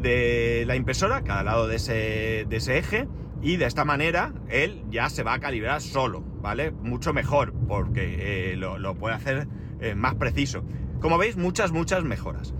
de 0.00 0.64
la 0.66 0.76
impresora, 0.76 1.22
cada 1.22 1.42
lado 1.42 1.66
de 1.66 1.76
ese, 1.76 2.46
de 2.48 2.56
ese 2.56 2.78
eje, 2.78 3.08
y 3.42 3.56
de 3.56 3.66
esta 3.66 3.84
manera 3.84 4.32
él 4.48 4.84
ya 4.90 5.08
se 5.08 5.22
va 5.22 5.34
a 5.34 5.40
calibrar 5.40 5.80
solo, 5.80 6.22
¿vale? 6.40 6.70
Mucho 6.70 7.12
mejor, 7.12 7.52
porque 7.68 8.52
eh, 8.52 8.56
lo, 8.56 8.94
puede 8.94 9.14
hacer 9.14 9.48
eh, 9.80 9.94
más 9.94 10.14
preciso. 10.14 10.64
Como 11.00 11.18
veis, 11.18 11.36
muchas, 11.36 11.72
muchas 11.72 12.04
mejoras. 12.04 12.54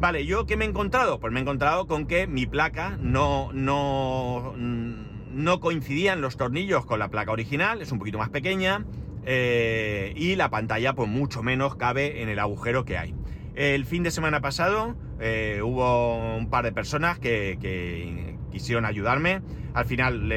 Vale, 0.00 0.24
¿yo 0.26 0.46
qué 0.46 0.56
me 0.56 0.64
he 0.64 0.68
encontrado? 0.68 1.18
Pues 1.18 1.32
me 1.32 1.40
he 1.40 1.42
encontrado 1.42 1.88
con 1.88 2.06
que 2.06 2.28
mi 2.28 2.46
placa 2.46 2.96
no, 3.00 3.50
no, 3.52 4.54
no 4.56 5.60
coincidían 5.60 6.20
los 6.20 6.36
tornillos 6.36 6.86
con 6.86 7.00
la 7.00 7.08
placa 7.08 7.32
original, 7.32 7.82
es 7.82 7.90
un 7.90 7.98
poquito 7.98 8.16
más 8.16 8.28
pequeña, 8.28 8.84
eh, 9.26 10.12
y 10.14 10.36
la 10.36 10.50
pantalla 10.50 10.92
pues 10.92 11.08
mucho 11.08 11.42
menos 11.42 11.74
cabe 11.74 12.22
en 12.22 12.28
el 12.28 12.38
agujero 12.38 12.84
que 12.84 12.96
hay. 12.96 13.16
El 13.56 13.86
fin 13.86 14.04
de 14.04 14.12
semana 14.12 14.40
pasado 14.40 14.94
eh, 15.18 15.62
hubo 15.64 16.36
un 16.36 16.48
par 16.48 16.64
de 16.64 16.70
personas 16.70 17.18
que, 17.18 18.38
quisieron 18.52 18.84
ayudarme. 18.84 19.42
Al 19.74 19.84
final, 19.84 20.32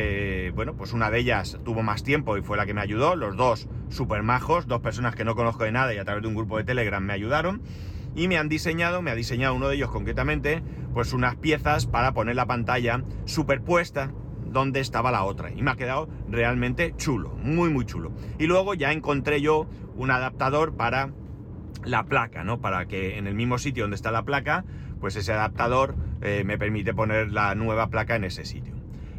bueno, 0.56 0.76
pues 0.76 0.92
una 0.92 1.12
de 1.12 1.20
ellas 1.20 1.60
tuvo 1.64 1.84
más 1.84 2.04
tiempo 2.04 2.36
y 2.36 2.42
fue 2.42 2.58
la 2.58 2.66
que 2.66 2.74
me 2.74 2.82
ayudó. 2.82 3.16
Los 3.16 3.38
dos 3.38 3.68
super 3.90 4.24
majos, 4.24 4.68
dos 4.68 4.82
personas 4.82 5.16
que 5.16 5.24
no 5.24 5.36
conozco 5.36 5.64
de 5.64 5.72
nada 5.72 5.94
y 5.94 6.00
a 6.00 6.04
través 6.04 6.24
de 6.24 6.28
un 6.28 6.36
grupo 6.36 6.58
de 6.58 6.64
Telegram 6.64 7.02
me 7.02 7.14
ayudaron. 7.14 7.62
Y 8.16 8.28
me 8.28 8.38
han 8.38 8.50
diseñado, 8.50 9.02
me 9.02 9.12
ha 9.12 9.16
diseñado 9.16 9.56
uno 9.56 9.70
de 9.70 9.76
ellos 9.76 9.92
concretamente, 9.92 10.64
pues 10.94 11.14
unas 11.14 11.36
piezas 11.36 11.86
para 11.86 12.14
poner 12.14 12.36
la 12.36 12.46
pantalla 12.46 13.04
superpuesta 13.26 14.12
donde 14.46 14.80
estaba 14.82 15.12
la 15.12 15.24
otra. 15.24 15.52
Y 15.52 15.62
me 15.62 15.72
ha 15.72 15.76
quedado 15.76 16.10
realmente 16.30 16.94
chulo, 16.98 17.30
muy 17.42 17.70
muy 17.70 17.86
chulo. 17.86 18.12
Y 18.38 18.48
luego 18.48 18.74
ya 18.74 18.92
encontré 18.92 19.42
yo 19.42 19.68
un 19.96 20.12
adaptador 20.12 20.76
para 20.76 21.12
la 21.86 22.04
placa, 22.04 22.44
¿no? 22.44 22.60
Para 22.62 22.86
que 22.88 23.18
en 23.18 23.28
el 23.28 23.36
mismo 23.36 23.58
sitio 23.58 23.84
donde 23.84 23.96
está 23.96 24.12
la 24.12 24.24
placa, 24.24 24.66
pues 25.00 25.16
ese 25.16 25.34
adaptador 25.34 25.96
eh, 26.22 26.44
me 26.46 26.58
permite 26.58 26.94
poner 26.94 27.32
la 27.32 27.56
nueva 27.56 27.90
placa 27.90 28.16
en 28.16 28.26
ese 28.26 28.46
sitio. 28.46 28.76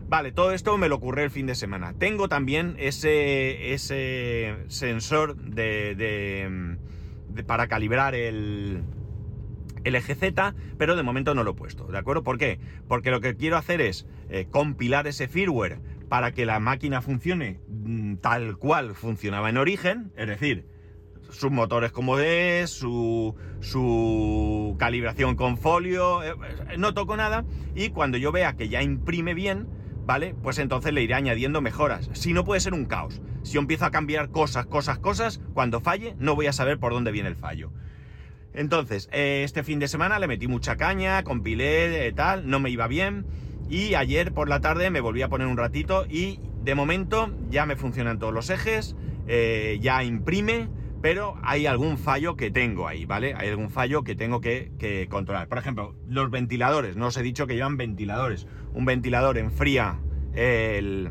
Vale, 0.09 0.31
todo 0.31 0.53
esto 0.53 0.77
me 0.77 0.91
lo 0.91 0.97
ocurre 0.97 1.25
el 1.25 1.31
fin 1.31 1.47
de 1.47 1.55
semana. 1.55 1.95
Tengo 1.95 2.29
también 2.29 2.77
ese, 2.79 3.73
ese 3.73 4.59
sensor 4.69 5.37
de, 5.37 6.72
para 7.47 7.67
calibrar 7.69 8.15
el, 8.15 8.83
el 9.85 9.95
eje 9.95 10.15
Z, 10.15 10.55
pero 10.79 10.97
de 10.97 11.03
momento 11.03 11.35
no 11.35 11.45
lo 11.45 11.53
he 11.53 11.55
puesto, 11.55 11.87
¿de 11.87 11.99
acuerdo? 11.99 12.23
¿Por 12.23 12.39
qué? 12.39 12.59
Porque 12.89 13.11
lo 13.11 13.21
que 13.21 13.37
quiero 13.37 13.57
hacer 13.57 13.81
es 13.81 14.07
eh, 14.29 14.47
compilar 14.51 15.07
ese 15.07 15.29
firmware 15.29 15.81
para 16.09 16.33
que 16.33 16.47
la 16.47 16.61
máquina 16.61 17.01
funcione 17.01 17.61
mm, 17.69 18.17
tal 18.17 18.59
cual 18.59 18.95
funcionaba 18.95 19.51
en 19.51 19.57
origen, 19.57 20.13
es 20.17 20.29
decir, 20.29 20.67
sus 21.31 21.51
motores 21.51 21.93
como 21.93 22.19
es, 22.19 22.71
su, 22.71 23.35
su 23.61 24.77
calibración 24.79 25.35
con 25.37 25.57
folio, 25.57 26.23
eh, 26.23 26.35
no 26.79 26.95
toco 26.95 27.17
nada 27.17 27.45
y 27.75 27.91
cuando 27.91 28.19
yo 28.19 28.33
vea 28.33 28.55
que 28.55 28.69
ya 28.69 28.83
imprime 28.83 29.35
bien, 29.35 29.67
¿vale? 30.05 30.35
Pues 30.43 30.59
entonces 30.59 30.93
le 30.93 31.03
iré 31.03 31.15
añadiendo 31.15 31.61
mejoras. 31.61 32.11
Si 32.13 32.33
no 32.33 32.45
puede 32.45 32.61
ser 32.61 32.75
un 32.75 32.85
caos. 32.85 33.21
Si 33.43 33.59
empiezo 33.59 33.85
a 33.85 33.91
cambiar 33.91 34.31
cosas, 34.31 34.67
cosas, 34.67 34.99
cosas, 34.99 35.41
cuando 35.55 35.81
falle 35.81 36.15
no 36.19 36.35
voy 36.35 36.47
a 36.47 36.53
saber 36.53 36.79
por 36.79 36.93
dónde 36.93 37.13
viene 37.13 37.29
el 37.29 37.37
fallo. 37.37 37.71
Entonces, 38.55 39.09
eh, 39.13 39.43
este 39.45 39.63
fin 39.63 39.79
de 39.79 39.89
semana 39.89 40.19
le 40.19 40.29
metí 40.29 40.47
mucha 40.47 40.77
caña, 40.77 41.23
compilé, 41.23 42.07
eh, 42.07 42.13
tal, 42.13 42.49
no 42.49 42.61
me 42.61 42.71
iba 42.71 42.87
bien. 42.87 43.25
Y 43.71 43.95
ayer 43.95 44.33
por 44.33 44.49
la 44.49 44.61
tarde 44.61 44.91
me 44.91 45.01
volví 45.01 45.23
a 45.23 45.29
poner 45.29 45.47
un 45.47 45.57
ratito 45.57 46.05
y 46.09 46.41
de 46.63 46.75
momento 46.75 47.35
ya 47.49 47.65
me 47.67 47.77
funcionan 47.77 48.19
todos 48.19 48.35
los 48.35 48.51
ejes, 48.51 48.95
eh, 49.27 49.79
ya 49.81 50.05
imprime, 50.05 50.69
pero 51.03 51.37
hay 51.43 51.67
algún 51.67 51.99
fallo 51.99 52.37
que 52.37 52.53
tengo 52.53 52.87
ahí, 52.87 53.05
¿vale? 53.05 53.35
Hay 53.37 53.49
algún 53.49 53.71
fallo 53.71 54.05
que 54.05 54.15
tengo 54.15 54.41
que, 54.41 55.07
controlar. 55.11 55.49
Por 55.49 55.59
ejemplo, 55.59 55.97
los 56.07 56.31
ventiladores, 56.31 56.97
no 56.97 57.09
os 57.09 57.17
he 57.17 57.23
dicho 57.23 57.49
que 57.49 57.55
llevan 57.55 57.77
ventiladores. 57.77 58.47
Un 58.73 58.85
ventilador 58.85 59.37
enfría 59.37 59.99
el, 60.35 61.11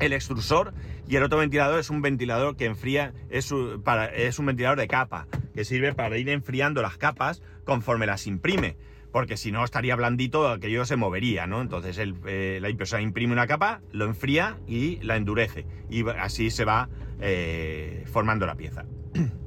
el 0.00 0.12
extrusor 0.12 0.74
y 1.08 1.14
el 1.14 1.22
otro 1.22 1.38
ventilador 1.38 1.78
es 1.78 1.90
un 1.90 2.02
ventilador 2.02 2.56
que 2.56 2.66
enfría, 2.66 3.14
es 3.30 3.54
para, 3.84 4.06
es 4.06 4.40
un 4.40 4.46
ventilador 4.46 4.78
de 4.78 4.88
capa, 4.88 5.28
que 5.54 5.64
sirve 5.64 5.94
para 5.94 6.18
ir 6.18 6.28
enfriando 6.28 6.82
las 6.82 6.96
capas 6.96 7.40
conforme 7.64 8.06
las 8.06 8.26
imprime 8.26 8.76
porque 9.14 9.36
si 9.36 9.52
no 9.52 9.62
estaría 9.62 9.94
blandito, 9.94 10.48
aquello 10.48 10.84
se 10.84 10.96
movería, 10.96 11.46
¿no? 11.46 11.60
Entonces 11.60 12.00
eh, 12.00 12.58
la 12.60 12.68
impresora 12.68 13.00
imprime 13.00 13.32
una 13.32 13.46
capa, 13.46 13.80
lo 13.92 14.06
enfría 14.06 14.58
y 14.66 14.96
la 15.04 15.14
endurece. 15.14 15.66
Y 15.88 16.04
así 16.08 16.50
se 16.50 16.64
va 16.64 16.88
eh, 17.20 18.04
formando 18.06 18.46
la 18.46 18.56
pieza. 18.56 18.84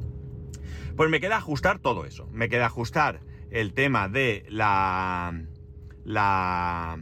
Pues 0.95 1.12
me 1.12 1.19
queda 1.19 1.38
ajustar 1.38 1.77
todo 1.77 2.06
eso. 2.06 2.27
Me 2.32 2.49
queda 2.49 2.65
ajustar 2.65 3.21
el 3.51 3.73
tema 3.73 4.10
de 4.10 4.45
la. 4.49 5.43
la. 6.03 6.97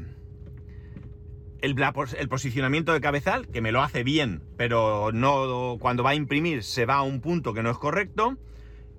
El, 1.62 1.76
el, 2.18 2.28
posicionamiento 2.28 2.92
de 2.92 3.00
cabezal, 3.00 3.48
que 3.48 3.62
me 3.62 3.72
lo 3.72 3.82
hace 3.82 4.04
bien, 4.04 4.44
pero 4.58 5.12
no 5.14 5.78
cuando 5.80 6.04
va 6.04 6.10
a 6.10 6.16
imprimir 6.16 6.62
se 6.64 6.86
va 6.86 6.96
a 6.96 7.02
un 7.04 7.22
punto 7.22 7.54
que 7.54 7.64
no 7.64 7.72
es 7.72 7.78
correcto. 7.78 8.38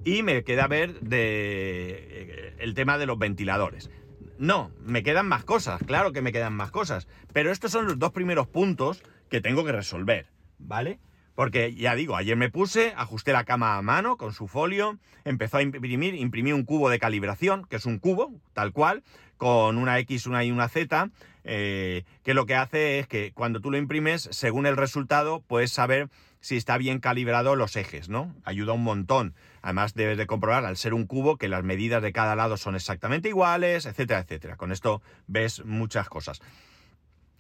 Y 0.03 0.23
me 0.23 0.45
queda 0.45 0.67
ver 0.67 1.01
de, 1.01 2.07
eh, 2.11 2.55
el 2.59 2.75
tema 2.75 2.97
de 2.97 3.07
los 3.07 3.19
ventiladores. 3.19 3.91
No, 4.39 4.71
me 4.81 5.03
quedan 5.03 5.29
más 5.29 5.45
cosas, 5.45 5.81
claro 5.87 6.13
que 6.13 6.23
me 6.23 6.33
quedan 6.33 6.55
más 6.55 6.71
cosas, 6.71 7.09
pero 7.33 7.51
estos 7.51 7.73
son 7.73 7.87
los 7.87 7.99
dos 7.99 8.13
primeros 8.13 8.47
puntos 8.47 9.03
que 9.29 9.41
tengo 9.41 9.65
que 9.65 9.73
resolver, 9.73 10.29
¿vale? 10.59 11.01
Porque 11.37 11.75
ya 11.75 11.95
digo, 11.95 12.17
ayer 12.17 12.37
me 12.37 12.51
puse, 12.51 12.95
ajusté 12.97 13.33
la 13.33 13.45
cama 13.45 13.77
a 13.77 13.83
mano 13.83 14.17
con 14.17 14.33
su 14.33 14.49
folio, 14.49 14.99
empezó 15.25 15.59
a 15.59 15.63
imprimir, 15.63 16.15
imprimí 16.15 16.53
un 16.53 16.65
cubo 16.65 16.89
de 16.89 16.99
calibración, 16.99 17.67
que 17.67 17.77
es 17.77 17.85
un 17.87 17.99
cubo, 17.99 18.33
tal 18.55 18.73
cual, 18.73 19.05
con 19.37 19.77
una 19.77 19.99
X, 19.99 20.27
una 20.27 20.43
Y, 20.45 20.51
una 20.51 20.69
Z, 20.69 21.11
eh, 21.45 22.05
que 22.25 22.33
lo 22.33 22.47
que 22.47 22.55
hace 22.55 22.99
es 22.99 23.07
que 23.07 23.33
cuando 23.33 23.61
tú 23.61 23.71
lo 23.71 23.77
imprimes, 23.77 24.29
según 24.33 24.67
el 24.67 24.79
resultado, 24.79 25.45
puedes 25.47 25.71
saber 25.71 26.09
si 26.41 26.57
está 26.57 26.79
bien 26.79 27.01
calibrado 27.01 27.55
los 27.55 27.77
ejes, 27.77 28.09
¿no? 28.09 28.35
Ayuda 28.45 28.73
un 28.73 28.83
montón. 28.83 29.35
Además 29.61 29.95
debes 29.95 30.17
de 30.17 30.27
comprobar, 30.27 30.65
al 30.65 30.79
ser 30.79 30.95
un 30.95 31.07
cubo, 31.07 31.37
que 31.37 31.49
las 31.49 31.65
medidas 31.65 32.03
de 32.03 32.13
cada 32.13 32.35
lado 32.35 32.57
son 32.57 32.77
exactamente 32.77 33.29
iguales, 33.29 33.85
etcétera, 33.85 34.21
etcétera. 34.21 34.57
Con 34.57 34.73
esto 34.73 35.03
ves 35.27 35.65
muchas 35.65 36.09
cosas. 36.09 36.41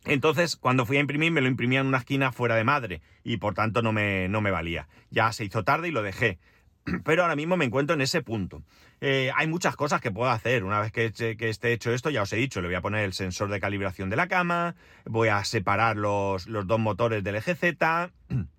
Entonces, 0.06 0.56
cuando 0.56 0.86
fui 0.86 0.96
a 0.96 1.00
imprimir, 1.00 1.32
me 1.32 1.40
lo 1.40 1.48
imprimía 1.48 1.80
en 1.80 1.86
una 1.86 1.98
esquina 1.98 2.32
fuera 2.32 2.54
de 2.54 2.64
madre 2.64 3.02
y 3.24 3.38
por 3.38 3.54
tanto 3.54 3.82
no 3.82 3.92
me, 3.92 4.28
no 4.28 4.40
me 4.40 4.50
valía. 4.50 4.88
Ya 5.10 5.32
se 5.32 5.44
hizo 5.44 5.64
tarde 5.64 5.88
y 5.88 5.90
lo 5.90 6.02
dejé. 6.02 6.38
Pero 7.04 7.22
ahora 7.22 7.36
mismo 7.36 7.56
me 7.56 7.64
encuentro 7.64 7.94
en 7.94 8.00
ese 8.00 8.22
punto. 8.22 8.62
Eh, 9.00 9.30
hay 9.34 9.46
muchas 9.46 9.76
cosas 9.76 10.00
que 10.00 10.10
puedo 10.10 10.30
hacer. 10.30 10.64
Una 10.64 10.80
vez 10.80 10.92
que, 10.92 11.36
esté 11.38 11.72
hecho 11.72 11.92
esto, 11.92 12.10
ya 12.10 12.22
os 12.22 12.32
he 12.32 12.36
dicho, 12.36 12.60
le 12.60 12.68
voy 12.68 12.76
a 12.76 12.80
poner 12.80 13.04
el 13.04 13.12
sensor 13.12 13.50
de 13.50 13.60
calibración 13.60 14.08
de 14.08 14.16
la 14.16 14.28
cama, 14.28 14.76
voy 15.04 15.28
a 15.28 15.44
separar 15.44 15.96
los, 15.96 16.46
los 16.46 16.66
dos 16.66 16.78
motores 16.78 17.24
del 17.24 17.36
eje 17.36 17.54
Z. 17.54 18.10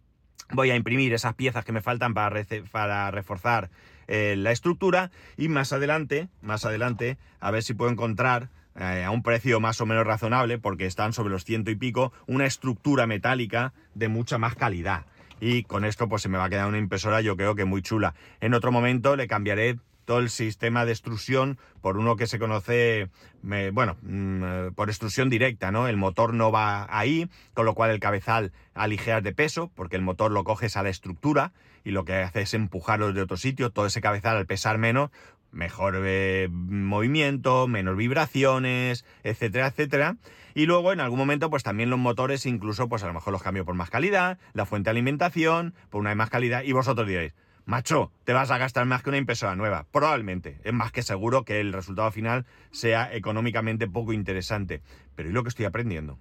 voy 0.51 0.71
a 0.71 0.75
imprimir 0.75 1.13
esas 1.13 1.33
piezas 1.33 1.65
que 1.65 1.71
me 1.71 1.81
faltan 1.81 2.13
para, 2.13 2.43
para 2.71 3.11
reforzar 3.11 3.69
eh, 4.07 4.35
la 4.37 4.51
estructura 4.51 5.11
y 5.35 5.49
más 5.49 5.73
adelante, 5.73 6.29
más 6.41 6.65
adelante, 6.65 7.17
a 7.39 7.51
ver 7.51 7.63
si 7.63 7.73
puedo 7.73 7.91
encontrar 7.91 8.49
eh, 8.77 9.03
a 9.03 9.11
un 9.11 9.23
precio 9.23 9.59
más 9.59 9.81
o 9.81 9.85
menos 9.85 10.05
razonable, 10.05 10.57
porque 10.59 10.85
están 10.85 11.13
sobre 11.13 11.31
los 11.31 11.43
ciento 11.43 11.71
y 11.71 11.75
pico, 11.75 12.13
una 12.27 12.45
estructura 12.45 13.07
metálica 13.07 13.73
de 13.95 14.07
mucha 14.07 14.37
más 14.37 14.55
calidad. 14.55 15.05
Y 15.39 15.63
con 15.63 15.85
esto 15.85 16.07
pues 16.09 16.21
se 16.21 16.29
me 16.29 16.37
va 16.37 16.45
a 16.45 16.49
quedar 16.49 16.67
una 16.67 16.77
impresora 16.77 17.21
yo 17.21 17.35
creo 17.37 17.55
que 17.55 17.65
muy 17.65 17.81
chula. 17.81 18.15
En 18.41 18.53
otro 18.53 18.71
momento 18.71 19.15
le 19.15 19.27
cambiaré 19.27 19.77
todo 20.07 20.19
el 20.19 20.29
sistema 20.29 20.85
de 20.85 20.93
extrusión 20.93 21.59
por 21.81 21.97
uno 21.97 22.15
que 22.15 22.27
se 22.27 22.39
conoce, 22.39 23.09
bueno, 23.41 23.97
mm, 24.03 24.73
por 24.73 24.89
extrusión 24.89 25.29
directa, 25.29 25.69
¿no? 25.69 25.89
El 25.89 25.97
motor 25.97 26.33
no 26.33 26.49
va 26.49 26.87
ahí, 26.89 27.29
con 27.53 27.65
lo 27.65 27.73
cual 27.73 27.91
el 27.91 27.99
cabezal 27.99 28.53
aligeras 28.73 29.21
de 29.21 29.33
peso, 29.33 29.69
porque 29.75 29.97
el 29.97 30.01
motor 30.01 30.31
lo 30.31 30.45
coges 30.45 30.77
a 30.77 30.83
la 30.83 30.89
estructura 30.89 31.51
y 31.83 31.91
lo 31.91 32.05
que 32.05 32.15
hace 32.15 32.41
es 32.41 32.53
empujarlo 32.53 33.11
de 33.11 33.21
otro 33.21 33.35
sitio, 33.35 33.69
todo 33.69 33.85
ese 33.85 33.99
cabezal 33.99 34.37
al 34.37 34.45
pesar 34.45 34.77
menos, 34.77 35.09
mejor 35.57 36.01
eh, 36.05 36.47
movimiento, 36.51 37.67
menos 37.67 37.97
vibraciones, 37.97 39.03
etcétera, 39.23 39.67
etcétera. 39.67 40.17
Y 40.53 40.65
luego 40.65 40.93
en 40.93 41.01
algún 41.01 41.19
momento 41.19 41.49
pues 41.49 41.63
también 41.63 41.89
los 41.89 41.99
motores 41.99 42.45
incluso 42.45 42.87
pues 42.87 43.03
a 43.03 43.07
lo 43.07 43.13
mejor 43.13 43.33
los 43.33 43.43
cambio 43.43 43.65
por 43.65 43.75
más 43.75 43.89
calidad, 43.89 44.37
la 44.53 44.65
fuente 44.65 44.87
de 44.87 44.91
alimentación 44.91 45.73
por 45.89 45.99
una 45.99 46.11
de 46.11 46.15
más 46.15 46.29
calidad 46.29 46.63
y 46.63 46.71
vosotros 46.71 47.07
diréis, 47.07 47.33
macho, 47.65 48.11
te 48.23 48.33
vas 48.33 48.49
a 48.51 48.57
gastar 48.57 48.85
más 48.85 49.03
que 49.03 49.09
una 49.09 49.17
impresora 49.17 49.55
nueva. 49.55 49.85
Probablemente. 49.91 50.59
Es 50.63 50.73
más 50.73 50.91
que 50.91 51.03
seguro 51.03 51.43
que 51.43 51.59
el 51.59 51.73
resultado 51.73 52.11
final 52.11 52.45
sea 52.71 53.13
económicamente 53.13 53.87
poco 53.87 54.13
interesante. 54.13 54.81
Pero 55.15 55.29
¿y 55.29 55.33
lo 55.33 55.43
que 55.43 55.49
estoy 55.49 55.65
aprendiendo? 55.65 56.17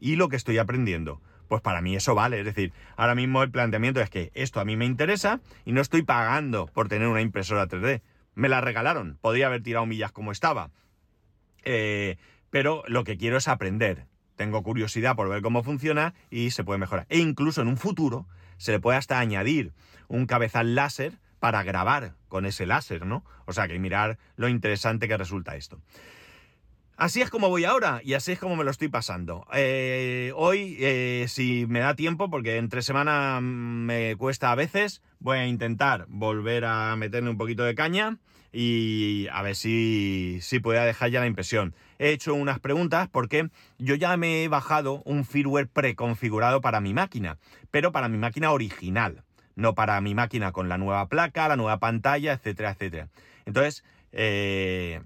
¿Y 0.00 0.16
lo 0.16 0.28
que 0.28 0.36
estoy 0.36 0.58
aprendiendo? 0.58 1.20
Pues 1.48 1.62
para 1.62 1.80
mí 1.80 1.96
eso 1.96 2.14
vale. 2.14 2.40
Es 2.40 2.44
decir, 2.44 2.72
ahora 2.96 3.14
mismo 3.14 3.42
el 3.42 3.50
planteamiento 3.50 4.00
es 4.00 4.10
que 4.10 4.30
esto 4.34 4.60
a 4.60 4.64
mí 4.64 4.76
me 4.76 4.84
interesa 4.84 5.40
y 5.64 5.72
no 5.72 5.80
estoy 5.80 6.02
pagando 6.02 6.66
por 6.66 6.88
tener 6.88 7.08
una 7.08 7.20
impresora 7.20 7.68
3D. 7.68 8.02
Me 8.34 8.48
la 8.48 8.60
regalaron. 8.60 9.18
Podría 9.20 9.46
haber 9.46 9.62
tirado 9.62 9.86
millas 9.86 10.12
como 10.12 10.32
estaba. 10.32 10.70
Eh, 11.64 12.16
pero 12.50 12.82
lo 12.86 13.04
que 13.04 13.16
quiero 13.16 13.36
es 13.36 13.48
aprender. 13.48 14.06
Tengo 14.36 14.62
curiosidad 14.62 15.16
por 15.16 15.28
ver 15.28 15.42
cómo 15.42 15.62
funciona 15.62 16.14
y 16.30 16.50
se 16.50 16.64
puede 16.64 16.78
mejorar. 16.78 17.06
E 17.08 17.18
incluso 17.18 17.62
en 17.62 17.68
un 17.68 17.76
futuro 17.76 18.26
se 18.56 18.72
le 18.72 18.80
puede 18.80 18.98
hasta 18.98 19.18
añadir 19.18 19.72
un 20.08 20.26
cabezal 20.26 20.74
láser 20.74 21.18
para 21.38 21.62
grabar 21.62 22.14
con 22.28 22.46
ese 22.46 22.66
láser, 22.66 23.04
¿no? 23.04 23.24
O 23.46 23.52
sea 23.52 23.68
que 23.68 23.78
mirar 23.78 24.18
lo 24.36 24.48
interesante 24.48 25.08
que 25.08 25.16
resulta 25.16 25.56
esto. 25.56 25.80
Así 26.96 27.20
es 27.20 27.30
como 27.30 27.48
voy 27.48 27.64
ahora 27.64 28.00
y 28.04 28.14
así 28.14 28.32
es 28.32 28.38
como 28.38 28.54
me 28.54 28.64
lo 28.64 28.70
estoy 28.70 28.88
pasando. 28.88 29.46
Eh, 29.52 30.32
hoy, 30.36 30.76
eh, 30.78 31.26
si 31.28 31.66
me 31.66 31.80
da 31.80 31.96
tiempo, 31.96 32.30
porque 32.30 32.58
entre 32.58 32.82
semana 32.82 33.40
me 33.40 34.14
cuesta 34.16 34.52
a 34.52 34.54
veces, 34.54 35.02
voy 35.18 35.38
a 35.38 35.46
intentar 35.46 36.06
volver 36.08 36.64
a 36.64 36.94
meterle 36.96 37.30
un 37.30 37.38
poquito 37.38 37.64
de 37.64 37.74
caña 37.74 38.18
y 38.52 39.26
a 39.32 39.42
ver 39.42 39.56
si, 39.56 40.38
si 40.42 40.60
puedo 40.60 40.80
dejar 40.82 41.10
ya 41.10 41.20
la 41.20 41.26
impresión. 41.26 41.74
He 41.98 42.10
hecho 42.10 42.34
unas 42.34 42.60
preguntas 42.60 43.08
porque 43.10 43.48
yo 43.78 43.94
ya 43.94 44.16
me 44.16 44.44
he 44.44 44.48
bajado 44.48 45.02
un 45.04 45.24
firmware 45.24 45.68
preconfigurado 45.68 46.60
para 46.60 46.80
mi 46.80 46.92
máquina, 46.92 47.38
pero 47.70 47.90
para 47.90 48.08
mi 48.08 48.18
máquina 48.18 48.52
original 48.52 49.24
no 49.54 49.74
para 49.74 50.00
mi 50.00 50.14
máquina 50.14 50.52
con 50.52 50.68
la 50.68 50.78
nueva 50.78 51.08
placa, 51.08 51.48
la 51.48 51.56
nueva 51.56 51.78
pantalla, 51.78 52.32
etcétera, 52.32 52.70
etcétera. 52.70 53.08
Entonces, 53.44 53.84
eh, 54.12 55.02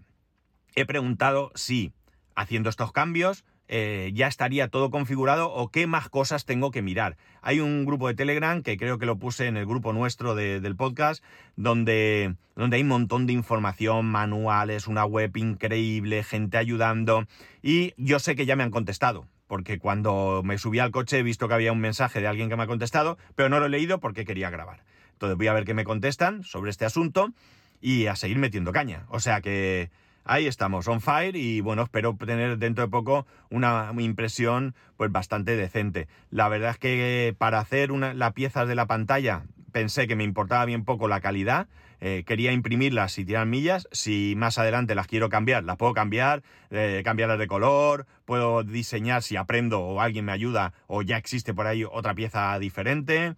he 0.76 0.86
preguntado 0.86 1.50
si 1.56 1.92
haciendo 2.36 2.70
estos 2.70 2.92
cambios 2.92 3.44
eh, 3.68 4.12
ya 4.14 4.28
estaría 4.28 4.68
todo 4.68 4.90
configurado 4.90 5.52
o 5.52 5.70
qué 5.70 5.88
más 5.88 6.08
cosas 6.08 6.44
tengo 6.44 6.70
que 6.70 6.82
mirar. 6.82 7.16
Hay 7.42 7.58
un 7.58 7.84
grupo 7.84 8.06
de 8.06 8.14
Telegram 8.14 8.62
que 8.62 8.76
creo 8.76 8.98
que 8.98 9.06
lo 9.06 9.18
puse 9.18 9.46
en 9.46 9.56
el 9.56 9.66
grupo 9.66 9.92
nuestro 9.92 10.36
del 10.36 10.76
podcast, 10.76 11.24
donde, 11.56 12.36
donde 12.54 12.76
hay 12.76 12.82
un 12.82 12.88
montón 12.88 13.26
de 13.26 13.32
información, 13.32 14.06
manuales, 14.06 14.86
una 14.86 15.04
web 15.04 15.36
increíble, 15.36 16.22
gente 16.22 16.58
ayudando 16.58 17.26
y 17.60 17.92
yo 17.96 18.20
sé 18.20 18.36
que 18.36 18.46
ya 18.46 18.54
me 18.54 18.62
han 18.62 18.70
contestado 18.70 19.26
porque 19.48 19.78
cuando 19.78 20.42
me 20.44 20.58
subí 20.58 20.78
al 20.78 20.90
coche 20.90 21.18
he 21.18 21.22
visto 21.22 21.48
que 21.48 21.54
había 21.54 21.72
un 21.72 21.80
mensaje 21.80 22.20
de 22.20 22.26
alguien 22.26 22.48
que 22.48 22.56
me 22.56 22.64
ha 22.64 22.66
contestado, 22.66 23.16
pero 23.34 23.48
no 23.48 23.58
lo 23.60 23.66
he 23.66 23.70
leído 23.70 24.00
porque 24.00 24.24
quería 24.24 24.50
grabar. 24.50 24.82
Entonces 25.12 25.38
voy 25.38 25.46
a 25.46 25.52
ver 25.52 25.64
qué 25.64 25.74
me 25.74 25.84
contestan 25.84 26.42
sobre 26.42 26.70
este 26.70 26.84
asunto 26.84 27.32
y 27.80 28.06
a 28.06 28.16
seguir 28.16 28.38
metiendo 28.38 28.72
caña. 28.72 29.06
O 29.08 29.20
sea 29.20 29.40
que 29.40 29.90
ahí 30.26 30.46
estamos, 30.46 30.86
on 30.88 31.00
fire, 31.00 31.36
y 31.36 31.60
bueno, 31.60 31.82
espero 31.82 32.16
tener 32.16 32.58
dentro 32.58 32.84
de 32.84 32.90
poco 32.90 33.26
una 33.50 33.92
impresión 33.98 34.74
pues 34.96 35.10
bastante 35.10 35.56
decente. 35.56 36.08
La 36.30 36.48
verdad 36.48 36.70
es 36.70 36.78
que 36.78 37.34
para 37.38 37.58
hacer 37.58 37.92
una, 37.92 38.14
la 38.14 38.32
pieza 38.32 38.66
de 38.66 38.74
la 38.74 38.86
pantalla 38.86 39.44
pensé 39.72 40.06
que 40.06 40.16
me 40.16 40.24
importaba 40.24 40.64
bien 40.64 40.84
poco 40.84 41.08
la 41.08 41.20
calidad, 41.20 41.68
eh, 42.00 42.24
quería 42.26 42.52
imprimirlas 42.52 43.18
y 43.18 43.24
tirar 43.24 43.46
millas. 43.46 43.88
Si 43.92 44.34
más 44.36 44.58
adelante 44.58 44.94
las 44.94 45.06
quiero 45.06 45.28
cambiar, 45.28 45.64
las 45.64 45.76
puedo 45.76 45.92
cambiar, 45.92 46.42
eh, 46.70 47.02
cambiarlas 47.04 47.38
de 47.38 47.46
color, 47.46 48.06
puedo 48.24 48.62
diseñar 48.62 49.22
si 49.22 49.36
aprendo 49.36 49.80
o 49.80 50.00
alguien 50.00 50.24
me 50.24 50.32
ayuda 50.32 50.72
o 50.86 51.02
ya 51.02 51.16
existe 51.16 51.54
por 51.54 51.66
ahí 51.66 51.84
otra 51.84 52.14
pieza 52.14 52.58
diferente. 52.58 53.34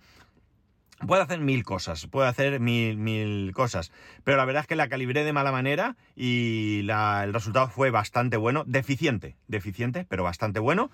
Puedo 1.06 1.22
hacer 1.22 1.38
mil 1.38 1.62
cosas, 1.62 2.08
puedo 2.08 2.26
hacer 2.26 2.58
mil, 2.58 2.96
mil 2.96 3.52
cosas, 3.54 3.92
pero 4.24 4.37
la 4.37 4.44
verdad 4.44 4.62
es 4.62 4.66
que 4.66 4.74
la 4.74 4.88
calibré 4.88 5.22
de 5.22 5.32
mala 5.32 5.52
manera 5.52 5.96
y 6.16 6.80
el 6.88 7.32
resultado 7.32 7.68
fue 7.68 7.90
bastante 7.90 8.37
bueno, 8.37 8.64
deficiente, 8.66 9.37
deficiente, 9.46 10.04
pero 10.08 10.24
bastante 10.24 10.58
bueno. 10.58 10.90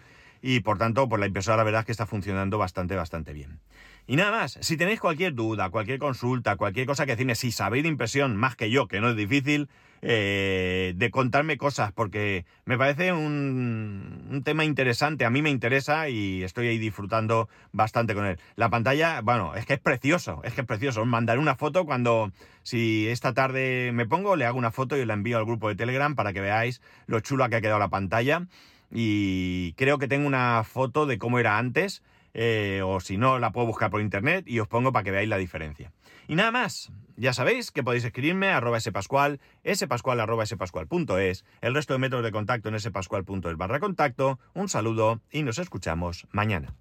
Y 0.47 0.61
por 0.61 0.77
tanto, 0.77 1.09
pues 1.09 1.19
la 1.21 1.27
impresora 1.27 1.57
la 1.57 1.65
verdad 1.65 1.81
es 1.81 1.87
que 1.87 1.93
está 1.93 2.05
funcionando 2.05 2.59
bastante, 2.59 2.95
bastante 2.95 3.33
bien. 3.33 3.61
Y 4.07 4.17
nada 4.17 4.31
más, 4.31 4.59
si 4.61 4.77
tenéis 4.77 5.01
cualquier 5.01 5.35
duda, 5.35 5.71
cualquier 5.71 5.99
consulta, 5.99 6.57
cualquier 6.57 6.87
cosa 6.87 7.07
que 7.07 7.13
decirme, 7.13 7.35
si 7.35 7.51
sabéis 7.51 7.85
de 7.85 7.89
impresión 7.89 8.37
más 8.37 8.55
que 8.55 8.69
yo, 8.69 8.87
que 8.87 9.01
no 9.01 9.09
es 9.09 9.17
difícil, 9.17 9.71
eh, 10.03 10.93
de 10.97 11.11
contarme 11.11 11.57
cosas, 11.57 11.93
porque 11.93 12.45
me 12.67 12.77
parece 12.77 13.15
un, 13.15 14.43
tema 14.45 14.67
interesante, 14.67 15.25
a 15.25 15.31
mí 15.31 15.41
me 15.41 15.49
interesa 15.49 16.11
y 16.11 16.43
estoy 16.43 16.67
ahí 16.69 16.77
disfrutando 16.77 17.49
bastante 17.73 18.15
con 18.15 18.27
él. 18.27 18.39
La 18.57 18.69
pantalla, 18.69 19.23
bueno, 19.23 19.55
es 19.55 19.65
que 19.65 19.73
es 19.73 19.81
precioso, 19.81 20.43
es 20.45 20.53
que 20.53 20.61
es 20.61 20.67
precioso. 20.67 21.07
Mandaré 21.07 21.41
una 21.41 21.57
foto 21.57 21.87
cuando, 21.87 22.33
si 22.63 23.09
esta 23.09 23.33
tarde 23.33 23.93
me 23.95 24.05
pongo, 24.05 24.37
le 24.37 24.45
hago 24.45 24.59
una 24.59 24.73
foto 24.73 24.95
y 24.99 25.07
la 25.07 25.15
envío 25.15 25.39
al 25.39 25.47
grupo 25.47 25.71
de 25.71 25.75
Telegram 25.75 26.15
para 26.15 26.35
que 26.35 26.43
veáis 26.43 26.83
lo 27.07 27.21
chula 27.21 27.49
que 27.49 27.57
ha 27.57 27.61
quedado 27.63 27.79
la 27.79 27.89
pantalla. 27.89 28.47
Y 28.95 29.75
creo 29.75 29.99
que 29.99 30.09
tengo 30.09 30.27
una 30.27 30.65
foto 30.65 31.05
de 31.05 31.19
cómo 31.19 31.39
era 31.39 31.59
antes 31.59 32.03
eh, 32.35 32.83
o 32.85 32.99
si 33.01 33.17
no, 33.17 33.39
la 33.39 33.53
puedo 33.53 33.69
buscar 33.69 33.91
por 33.91 34.01
internet 34.01 34.45
y 34.47 34.59
os 34.59 34.69
pongo 34.69 34.93
para 34.93 35.05
que 35.05 35.13
veáis 35.13 35.29
la 35.29 35.39
diferencia. 35.39 35.93
Y 36.27 36.35
nada 36.35 36.51
más, 36.51 36.91
ya 37.17 37.33
sabéis 37.33 37.71
que 37.71 37.85
podéis 37.85 38.05
escribirme 38.05 38.49
a 38.49 38.57
arroba 38.57 38.81
spascual, 38.81 39.41
spascual 39.73 40.21
arroba 40.21 40.45
spascual.es, 40.45 41.45
el 41.61 41.75
resto 41.75 41.95
de 41.95 42.01
métodos 42.01 42.25
de 42.25 42.33
contacto 42.33 42.69
en 42.69 42.81
spascual.es 42.81 43.57
barra 43.57 43.79
contacto. 43.79 44.41
Un 44.53 44.69
saludo 44.69 45.21
y 45.31 45.45
nos 45.45 45.59
escuchamos 45.59 46.27
mañana. 46.33 46.75